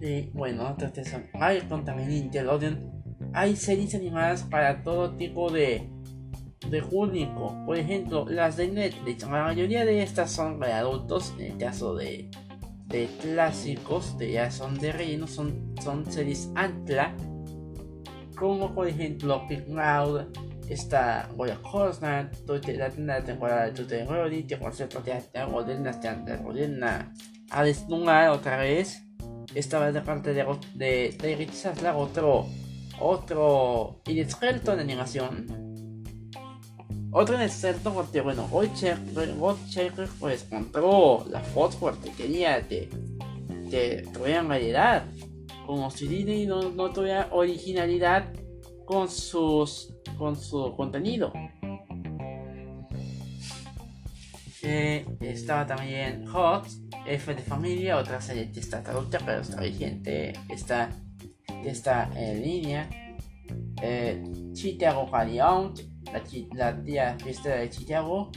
y 0.00 0.30
bueno, 0.34 0.68
otras 0.68 0.92
que 0.92 1.04
son 1.04 1.24
Icon, 1.56 1.84
también 1.84 2.08
Nickelodeon. 2.10 3.02
hay 3.32 3.56
series 3.56 3.94
animadas 3.94 4.42
para 4.42 4.82
todo 4.82 5.16
tipo 5.16 5.50
de, 5.50 5.88
de 6.68 6.82
público. 6.82 7.56
Por 7.66 7.76
ejemplo, 7.76 8.26
las 8.28 8.56
de 8.56 8.68
Netflix. 8.68 9.22
La 9.22 9.44
mayoría 9.44 9.84
de 9.84 10.02
estas 10.02 10.30
son 10.30 10.58
para 10.58 10.78
adultos. 10.78 11.34
En 11.38 11.52
el 11.52 11.58
caso 11.58 11.94
de, 11.94 12.30
de 12.86 13.08
clásicos, 13.20 14.16
de 14.18 14.32
ya 14.32 14.50
son 14.50 14.78
de 14.78 14.92
relleno, 14.92 15.26
son, 15.26 15.74
son 15.82 16.10
series 16.10 16.50
Antla. 16.54 17.14
Como 18.36 18.74
por 18.74 18.88
ejemplo 18.88 19.46
Big 19.48 19.64
Cloud, 19.66 20.22
está 20.68 21.28
Goya 21.36 21.58
Horseman, 21.62 22.30
la 22.98 23.22
temporada 23.22 23.66
de 23.66 23.72
Tute 23.72 24.04
Rory, 24.04 24.44
que 24.44 24.56
por 24.56 24.74
cierto 24.74 25.00
te 25.00 25.42
ordena, 25.42 26.00
te 26.00 26.08
ordena 26.44 27.12
a 27.50 27.62
desnudar 27.62 28.30
otra 28.30 28.56
vez. 28.58 29.02
Esta 29.54 29.78
vez 29.80 29.92
de 29.92 30.00
parte 30.00 30.32
de, 30.32 30.44
de, 30.74 31.16
de 31.20 31.90
otro, 31.94 32.46
otro 32.98 34.00
inexperto 34.06 34.72
en 34.72 34.80
animación. 34.80 35.91
Otro 37.14 37.34
inexperto 37.34 37.92
porque, 37.92 38.22
bueno, 38.22 38.48
hoy 38.50 38.70
Checker 38.74 40.08
pues 40.18 40.46
encontró 40.50 41.26
la 41.28 41.40
foto 41.40 41.76
porque 41.78 42.10
quería 42.12 42.66
que 42.66 42.88
te 43.70 44.02
tuvieran 44.14 44.48
variedad. 44.48 45.04
Como 45.66 45.90
si 45.90 46.08
Disney 46.08 46.46
no, 46.46 46.70
no 46.70 46.90
tuviera 46.90 47.28
originalidad 47.30 48.32
con 48.86 49.10
sus 49.10 49.94
con 50.16 50.36
su 50.36 50.74
contenido. 50.74 51.32
Eh, 54.62 55.04
estaba 55.20 55.66
también 55.66 56.26
Hot, 56.28 56.66
F 57.06 57.34
de 57.34 57.42
familia, 57.42 57.98
otra 57.98 58.22
serie 58.22 58.50
que 58.50 58.60
está 58.60 58.82
traducida 58.82 59.18
pero 59.26 59.42
está 59.42 59.60
vigente, 59.60 60.32
está, 60.48 60.88
está 61.64 62.08
en 62.16 62.42
línea. 62.42 62.88
Eh, 63.82 64.22
Chicago 64.54 65.10
la, 66.06 66.22
la 66.54 66.82
tía 66.82 67.16
fiesta 67.18 67.56
de 67.56 67.70
Chicago. 67.70 68.30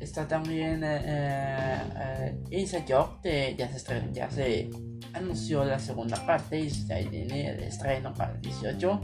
Está 0.00 0.28
también 0.28 0.82
eh, 0.84 1.02
eh, 1.04 2.40
Inside 2.50 2.84
Job, 2.88 3.20
ya, 3.22 4.30
se 4.30 4.70
anunció 5.12 5.64
la 5.64 5.78
segunda 5.78 6.24
parte 6.24 6.60
y 6.60 6.70
se 6.70 7.04
tiene 7.04 7.48
el 7.48 7.64
estreno 7.64 8.14
para 8.14 8.32
el 8.34 8.40
18. 8.40 9.00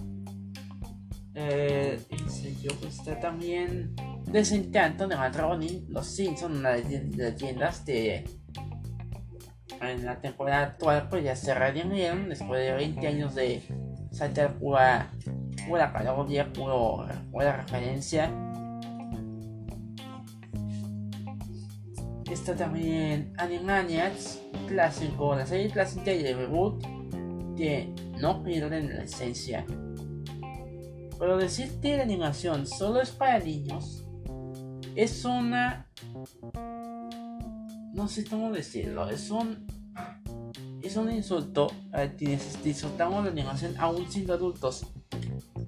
Eh, 1.36 1.98
está 2.86 3.18
también 3.18 3.92
Desencanto 4.30 5.08
de 5.08 5.16
Matt 5.16 5.36
Los 5.88 6.06
Simpsons, 6.06 6.60
las 6.60 6.88
leyendas 6.88 7.84
de 7.84 8.24
en 9.80 10.04
la 10.04 10.20
temporada 10.20 10.62
actual 10.66 11.08
pues 11.08 11.24
ya 11.24 11.36
se 11.36 11.54
redimieron 11.54 12.28
después 12.28 12.60
de 12.60 12.72
20 12.72 13.06
años 13.06 13.34
de 13.34 13.62
saltar 14.10 14.58
pura, 14.58 15.10
pura 15.66 15.92
parodia, 15.92 16.52
puro, 16.52 17.06
pura 17.30 17.56
referencia. 17.56 18.30
Está 22.30 22.56
también 22.56 23.32
Animaniacs, 23.38 24.42
clásico, 24.66 25.36
la 25.36 25.46
serie 25.46 25.70
clásica 25.70 26.10
de 26.10 26.34
reboot 26.34 26.84
que 27.56 27.94
no 28.18 28.42
pierden 28.42 28.96
la 28.96 29.04
esencia. 29.04 29.64
Pero 31.18 31.36
decir 31.36 31.80
que 31.80 31.96
la 31.96 32.02
animación 32.02 32.66
solo 32.66 33.00
es 33.00 33.10
para 33.10 33.38
niños 33.38 34.04
es 34.96 35.24
una 35.24 35.88
no 37.94 38.08
sé 38.08 38.24
cómo 38.24 38.50
decirlo, 38.52 39.08
es 39.08 39.30
un 39.30 39.66
es 40.82 40.96
un 40.96 41.10
insulto 41.10 41.68
a 41.92 42.08
quienes 42.08 42.62
disfrutamos 42.62 43.24
la 43.24 43.30
animación 43.30 43.74
aún 43.78 44.10
siendo 44.10 44.34
adultos. 44.34 44.86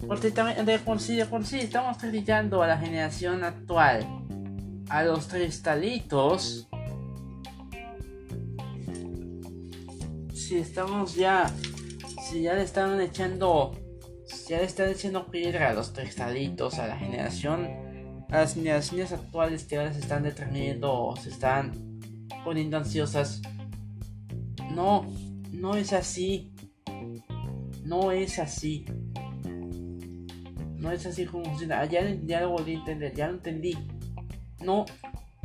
Porque 0.06 0.30
de 0.30 0.78
por 0.78 1.00
sí, 1.00 1.16
de 1.16 1.26
por 1.26 1.44
sí 1.44 1.60
estamos 1.60 1.98
criticando 1.98 2.62
a 2.62 2.66
la 2.66 2.78
generación 2.78 3.44
actual, 3.44 4.06
a 4.88 5.02
los 5.02 5.26
cristalitos. 5.26 6.68
Si 10.34 10.58
estamos 10.58 11.14
ya, 11.14 11.50
si 12.28 12.42
ya 12.42 12.54
le 12.54 12.62
están 12.62 13.00
echando, 13.00 13.76
si 14.26 14.50
ya 14.50 14.58
le 14.58 14.64
están 14.64 14.90
echando 14.90 15.30
piedra 15.30 15.70
a 15.70 15.74
los 15.74 15.90
cristalitos, 15.90 16.78
a 16.78 16.86
la 16.86 16.96
generación, 16.96 17.66
a 18.30 18.38
las 18.38 18.54
generaciones 18.54 19.12
actuales 19.12 19.64
que 19.64 19.78
ahora 19.78 19.92
se 19.92 20.00
están 20.00 20.22
deteniendo 20.22 20.92
o 20.92 21.16
se 21.16 21.30
están 21.30 21.72
poniendo 22.44 22.76
ansiosas. 22.76 23.42
No, 24.70 25.06
no 25.52 25.74
es 25.74 25.92
así. 25.92 26.52
No 27.82 28.12
es 28.12 28.38
así. 28.38 28.84
No 30.86 30.92
es 30.92 31.04
así 31.04 31.26
como 31.26 31.44
funciona. 31.46 31.80
Ah, 31.80 31.84
ya, 31.84 32.08
ya 32.24 32.42
lo 32.42 32.50
volví 32.50 32.76
a 32.76 32.78
entender, 32.78 33.12
ya 33.12 33.26
lo 33.26 33.34
entendí. 33.34 33.76
No, 34.62 34.86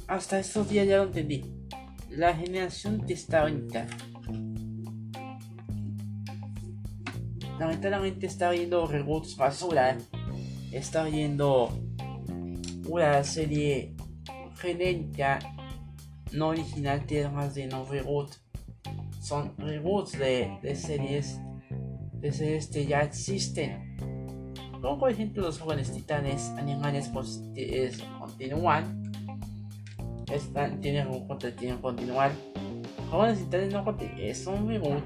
hasta 0.05 0.39
estos 0.39 0.69
días 0.69 0.87
ya 0.87 0.97
lo 0.97 1.05
entendí. 1.05 1.43
La 2.11 2.35
generación 2.35 3.03
que 3.07 3.13
está 3.13 3.41
ahorita. 3.41 3.87
Lamentablemente 7.57 8.27
está 8.27 8.51
viendo 8.51 8.85
reboots 8.85 9.35
basura. 9.35 9.97
Está 10.71 11.05
viendo 11.05 11.75
una 12.87 13.23
serie 13.23 13.95
genérica 14.59 15.39
no 16.33 16.49
original 16.49 17.03
tiene 17.07 17.29
más 17.29 17.55
de 17.55 17.65
no 17.65 17.83
reboot. 17.85 18.31
Son 19.19 19.57
reboots 19.57 20.19
de, 20.19 20.59
de 20.61 20.75
series 20.75 21.39
de 22.13 22.31
series 22.31 22.67
que 22.67 22.85
ya 22.85 23.01
existen. 23.01 23.90
Como 24.81 24.97
por 24.97 25.11
ejemplo 25.11 25.43
los 25.43 25.59
jóvenes 25.59 25.91
titanes 25.91 26.49
animales 26.57 27.09
pues, 27.13 27.43
es, 27.55 28.01
continúan. 28.19 29.03
Están, 30.31 30.81
tienen 30.81 31.07
un 31.07 31.27
tienen 31.55 31.77
continuar. 31.77 32.31
Jóvenes 33.11 33.39
titanes 33.39 33.73
no 33.73 33.85
es 34.17 34.47
un 34.47 34.67
reboot. 34.67 35.03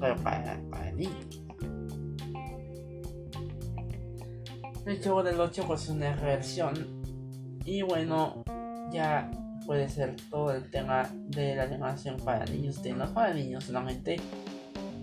Pero 0.00 0.16
para, 0.16 0.58
para 0.70 0.90
niños. 0.92 1.42
El 4.86 5.00
juego 5.00 5.22
del 5.22 5.38
8 5.38 5.64
pues 5.66 5.82
es 5.82 5.88
una 5.90 6.16
reversión. 6.16 7.02
Y 7.64 7.82
bueno, 7.82 8.42
ya 8.90 9.30
puede 9.66 9.88
ser 9.88 10.16
todo 10.30 10.52
el 10.52 10.70
tema 10.70 11.08
de 11.28 11.54
la 11.56 11.64
animación 11.64 12.16
para 12.16 12.44
niños, 12.46 12.80
no 12.96 13.12
para 13.12 13.34
niños 13.34 13.64
solamente. 13.64 14.16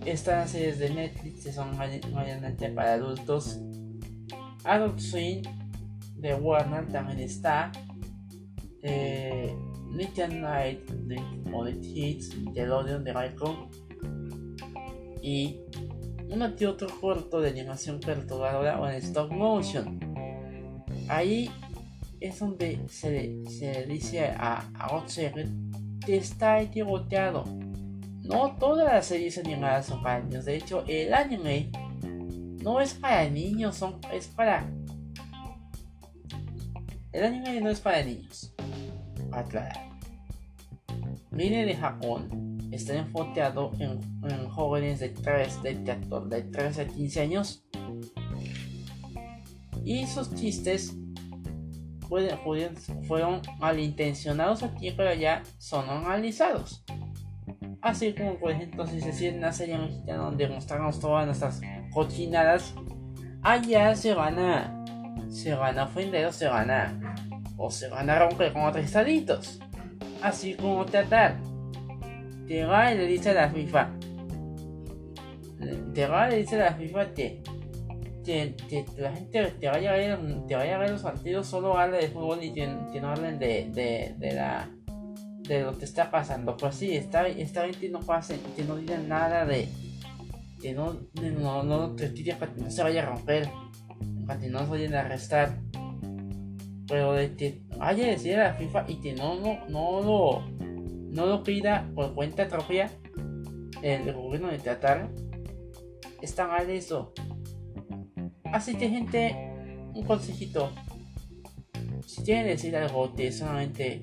Estas 0.04 0.50
series 0.50 0.78
de 0.78 0.90
Netflix 0.90 1.54
son 1.54 1.76
mayormente 1.76 2.68
para 2.70 2.94
adultos. 2.94 3.60
Adult 4.64 4.98
Swim 4.98 5.42
de 6.16 6.34
Warner 6.34 6.86
también 6.88 7.20
está. 7.20 7.70
Eh, 8.82 9.54
Night 9.92 10.88
de 10.88 11.20
Modern 11.50 11.80
Hits, 11.82 12.36
Nickelodeon 12.36 13.04
de 13.04 13.12
Michael. 13.12 13.56
Y 15.22 15.60
uno 16.30 16.54
otro 16.68 16.88
corto 17.00 17.40
de 17.40 17.50
animación 17.50 18.00
perturbadora 18.00 18.80
o 18.80 18.88
en 18.88 18.94
stop 18.96 19.30
motion. 19.32 19.98
Ahí 21.08 21.50
es 22.20 22.38
donde 22.38 22.80
se, 22.88 23.42
se 23.48 23.84
dice 23.86 24.26
a, 24.26 24.70
a 24.74 25.04
que 26.06 26.16
está 26.16 26.60
equivocado. 26.62 27.44
No 28.30 28.56
todas 28.58 28.86
las 28.86 29.06
series 29.06 29.38
animadas 29.38 29.86
son 29.86 30.02
para 30.02 30.20
niños. 30.20 30.44
De 30.44 30.56
hecho, 30.56 30.84
el 30.86 31.12
anime 31.12 31.70
no 32.62 32.80
es 32.80 32.94
para 32.94 33.28
niños, 33.28 33.76
son, 33.76 33.98
es 34.12 34.28
para. 34.28 34.70
El 37.12 37.24
anime 37.24 37.60
no 37.60 37.70
es 37.70 37.80
para 37.80 38.04
niños. 38.04 38.54
Aclarar. 39.32 39.90
Viene 41.32 41.66
de 41.66 41.74
Japón. 41.74 42.68
Está 42.70 42.94
enfocado 42.94 43.72
en, 43.80 43.98
en 44.30 44.48
jóvenes 44.48 45.00
de 45.00 45.08
3, 45.08 45.62
de, 45.64 45.74
de 45.74 46.42
3 46.42 46.78
a 46.78 46.86
15 46.86 47.20
años. 47.20 47.64
Y 49.84 50.06
sus 50.06 50.32
chistes 50.36 50.94
fueron 53.08 53.42
malintencionados 53.58 54.62
aquí, 54.62 54.92
pero 54.92 55.14
ya 55.14 55.42
son 55.58 55.90
analizados. 55.90 56.84
Así 57.82 58.12
como 58.14 58.34
por 58.34 58.50
ejemplo 58.50 58.86
si 58.86 59.00
se 59.00 59.12
siente 59.12 59.38
una 59.38 59.52
serie 59.52 59.78
mexicana 59.78 60.24
donde 60.24 60.48
mostramos 60.48 61.00
todas 61.00 61.26
nuestras 61.26 61.60
cochinadas, 61.92 62.74
allá 63.42 63.94
se 63.94 64.14
van 64.14 64.38
a 64.38 64.84
se 65.28 65.54
van 65.54 65.78
a 65.78 65.84
ofender 65.84 66.26
o 66.26 66.32
se 66.32 66.48
van 66.48 66.70
a 66.70 67.14
o 67.56 67.70
se 67.70 67.88
van 67.88 68.10
a 68.10 68.18
romper 68.18 68.52
con 68.52 68.62
otros 68.62 68.84
estaditos. 68.84 69.60
Así 70.22 70.54
como 70.54 70.84
tratar. 70.84 71.36
Te 72.46 72.64
va 72.64 72.92
y 72.92 72.98
le 72.98 73.06
dice 73.06 73.30
a 73.30 73.34
la 73.34 73.48
FIFA. 73.48 73.90
Te 75.94 76.06
va 76.06 76.28
y 76.28 76.30
le 76.30 76.36
dice 76.38 76.56
a 76.56 76.70
la 76.70 76.74
FIFA 76.74 77.14
que 77.14 77.42
que, 78.24 78.84
la 78.98 79.12
gente 79.12 79.52
te 79.58 79.68
vaya 79.68 79.92
a 79.92 79.96
ver, 79.96 80.18
te 80.46 80.54
vaya 80.54 80.76
a 80.76 80.78
ver 80.78 80.90
los 80.90 81.02
partidos 81.02 81.46
solo 81.46 81.76
hable 81.78 81.98
de 81.98 82.08
fútbol 82.08 82.42
y 82.42 82.52
que, 82.52 82.66
no 82.66 83.10
hablen 83.10 83.38
de, 83.38 84.14
de, 84.18 84.32
la 84.32 84.68
de 85.42 85.62
lo 85.62 85.76
que 85.76 85.84
está 85.84 86.10
pasando. 86.10 86.56
Pues 86.56 86.76
sí, 86.76 86.96
está, 86.96 87.26
está 87.28 87.64
bien 87.64 87.78
que 87.78 87.88
no 87.88 88.00
pase, 88.00 88.38
que 88.56 88.64
no 88.64 88.76
digan 88.76 89.08
nada 89.08 89.44
de 89.44 89.68
que 90.60 90.74
no, 90.74 90.98
no, 91.14 91.62
no, 91.62 91.96
que 91.96 92.12
no 92.56 92.70
se 92.70 92.82
vaya 92.82 93.02
a 93.02 93.06
romper, 93.06 93.50
que 94.40 94.48
no 94.48 94.60
se 94.60 94.66
vayan 94.66 94.94
a 94.94 95.00
arrestar. 95.00 95.58
Pero 96.86 97.12
de 97.12 97.34
que 97.34 97.62
vaya 97.78 98.04
a 98.04 98.10
decir 98.10 98.34
a 98.36 98.48
la 98.48 98.54
FIFA 98.54 98.84
y 98.88 99.00
que 99.00 99.14
no, 99.14 99.36
no, 99.40 99.66
no 99.68 100.00
lo, 100.02 100.48
no 100.60 101.26
lo 101.26 101.42
pida 101.42 101.88
por 101.94 102.14
cuenta 102.14 102.48
propia 102.48 102.90
el 103.82 104.12
gobierno 104.12 104.48
de 104.48 104.58
tratar 104.58 105.08
está 106.20 106.46
mal 106.46 106.68
eso. 106.68 107.12
Así 108.52 108.74
que 108.74 108.88
gente, 108.88 109.34
un 109.94 110.04
consejito. 110.04 110.70
Si 112.06 112.24
que 112.24 112.42
decir 112.42 112.76
algo 112.76 113.14
que 113.14 113.30
solamente 113.30 114.00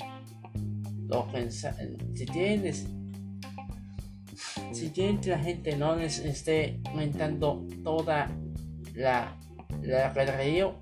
si 2.14 2.26
tienen 2.26 2.74
si 4.72 4.90
tienen 4.90 5.20
que 5.20 5.30
la 5.30 5.40
gente 5.40 5.76
no 5.76 5.96
les 5.96 6.20
esté 6.20 6.80
aumentando 6.86 7.66
toda 7.84 8.30
la 8.94 9.38
la 9.82 10.14
radio, 10.14 10.76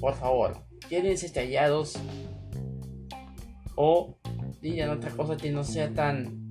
por 0.00 0.14
favor, 0.14 0.56
quédense 0.88 1.32
callados 1.32 1.94
o 3.76 4.16
digan 4.60 4.90
otra 4.90 5.10
cosa 5.10 5.36
que 5.36 5.50
no 5.50 5.64
sea 5.64 5.92
tan 5.92 6.50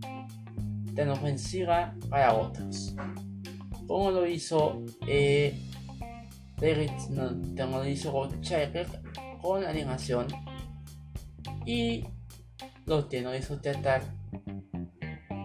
tan 0.96 1.10
ofensiva 1.10 1.96
para 2.10 2.34
otros. 2.34 2.96
Como 3.88 4.12
lo 4.12 4.26
hizo 4.26 4.84
eh, 5.08 5.60
como 7.58 7.78
lo 7.78 7.88
hizo 7.88 8.12
con 9.42 9.64
la 9.64 9.70
animación. 9.70 10.28
Y 11.66 12.06
lo 12.92 13.08
que 13.08 13.22
no 13.22 13.34
hizo 13.34 13.62
tratar 13.62 14.02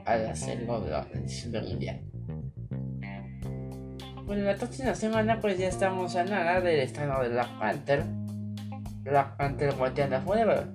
al 0.05 0.27
hacerlo 0.27 0.81
de 0.81 0.91
la 0.91 1.05
del 1.05 1.69
mundial. 1.69 2.01
Bueno, 4.25 4.43
la 4.43 4.57
próxima 4.57 4.97
semana 4.97 5.41
pues 5.41 5.57
ya 5.57 5.69
estamos 5.69 6.17
a 6.17 6.25
nada 6.25 6.61
del 6.61 6.81
estreno 6.81 7.23
de 7.23 7.29
Black 7.29 7.59
Panther. 7.61 8.05
Black 9.03 9.37
Panther 9.37 9.73
Wakanda 9.79 10.21
Forever. 10.23 10.67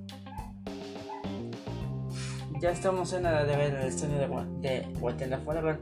Ya 2.62 2.72
estamos 2.72 3.14
a 3.14 3.20
nada 3.20 3.44
de 3.44 3.58
ver 3.58 3.76
el 3.76 3.88
estreno 3.88 4.18
de, 4.18 4.70
de 4.70 4.88
Wakanda 5.02 5.40
Forever. 5.40 5.78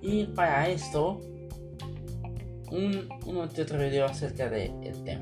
Y 0.00 0.24
para 0.28 0.70
esto, 0.70 1.20
un, 2.70 3.08
un 3.26 3.36
otro 3.36 3.78
video 3.78 4.06
acerca 4.06 4.48
del 4.48 5.04
tema. 5.04 5.20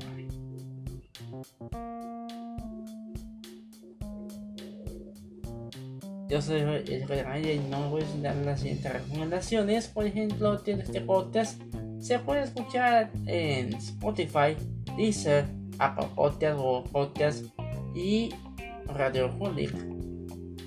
Yo 6.29 6.39
soy 6.43 6.59
el 6.61 7.07
Rey 7.07 7.51
y 7.51 7.69
no 7.71 7.89
voy 7.89 8.03
a 8.03 8.21
dar 8.21 8.35
las 8.35 8.59
siguientes 8.59 8.93
recomendaciones. 8.93 9.87
Por 9.87 10.05
ejemplo, 10.05 10.59
tiene 10.59 10.83
este 10.83 11.01
podcast. 11.01 11.59
Se 11.99 12.19
puede 12.19 12.43
escuchar 12.43 13.11
en 13.25 13.73
Spotify, 13.73 14.55
Deezer, 14.95 15.45
Apple 15.79 16.07
Podcast, 16.15 16.57
Google 16.59 16.87
Podcast 16.91 17.45
y 17.95 18.29
Radio 18.85 19.35
Public. 19.39 19.73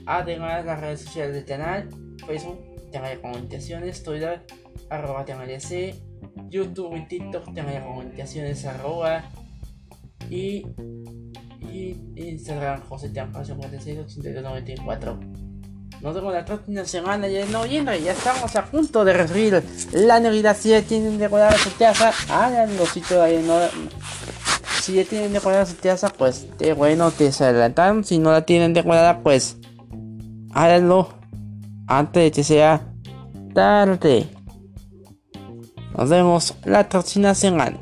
Además, 0.06 0.64
las 0.64 0.80
redes 0.80 1.02
sociales 1.02 1.34
del 1.36 1.44
canal, 1.44 1.88
Facebook, 2.26 2.58
de 2.90 3.20
Comunicaciones, 3.20 4.02
Twitter, 4.02 4.44
arroba 4.90 5.24
C, 5.60 5.94
YouTube 6.48 6.96
y 6.96 7.06
TikTok, 7.06 7.50
de 7.50 7.80
Comunicaciones, 7.80 8.66
arroba 8.66 9.30
y, 10.28 10.66
Instagram, 12.16 12.82
José 12.82 13.10
Tiampa 13.10 13.44
56 13.44 13.98
8294. 14.00 15.31
Nos 16.02 16.14
vemos 16.16 16.32
la 16.32 16.44
próxima 16.44 16.84
semana 16.84 17.28
ya 17.28 17.42
en 17.42 17.52
noviembre. 17.52 18.02
Ya 18.02 18.10
estamos 18.10 18.56
a 18.56 18.64
punto 18.64 19.04
de 19.04 19.12
recibir 19.12 19.62
la 19.92 20.18
Navidad. 20.18 20.56
Si 20.58 20.70
ya 20.70 20.82
tienen 20.82 21.16
decorada 21.16 21.56
su 21.56 21.74
casa, 21.76 22.12
háganlo. 22.28 22.84
Si 22.86 23.00
todavía 23.00 23.40
no. 23.40 23.60
Si 24.80 24.94
ya 24.94 25.04
tienen 25.04 25.32
decorada 25.32 25.64
su 25.64 25.76
casa, 25.76 26.08
pues 26.08 26.48
qué 26.58 26.72
bueno 26.72 27.12
que 27.16 27.30
se 27.30 27.44
adelantaron. 27.44 28.02
Si 28.02 28.18
no 28.18 28.32
la 28.32 28.42
tienen 28.42 28.74
decorada, 28.74 29.20
pues 29.22 29.58
háganlo 30.52 31.08
antes 31.86 32.24
de 32.24 32.30
que 32.32 32.42
sea 32.42 32.84
tarde. 33.54 34.28
Nos 35.96 36.10
vemos 36.10 36.54
la 36.64 36.88
próxima 36.88 37.32
semana. 37.36 37.78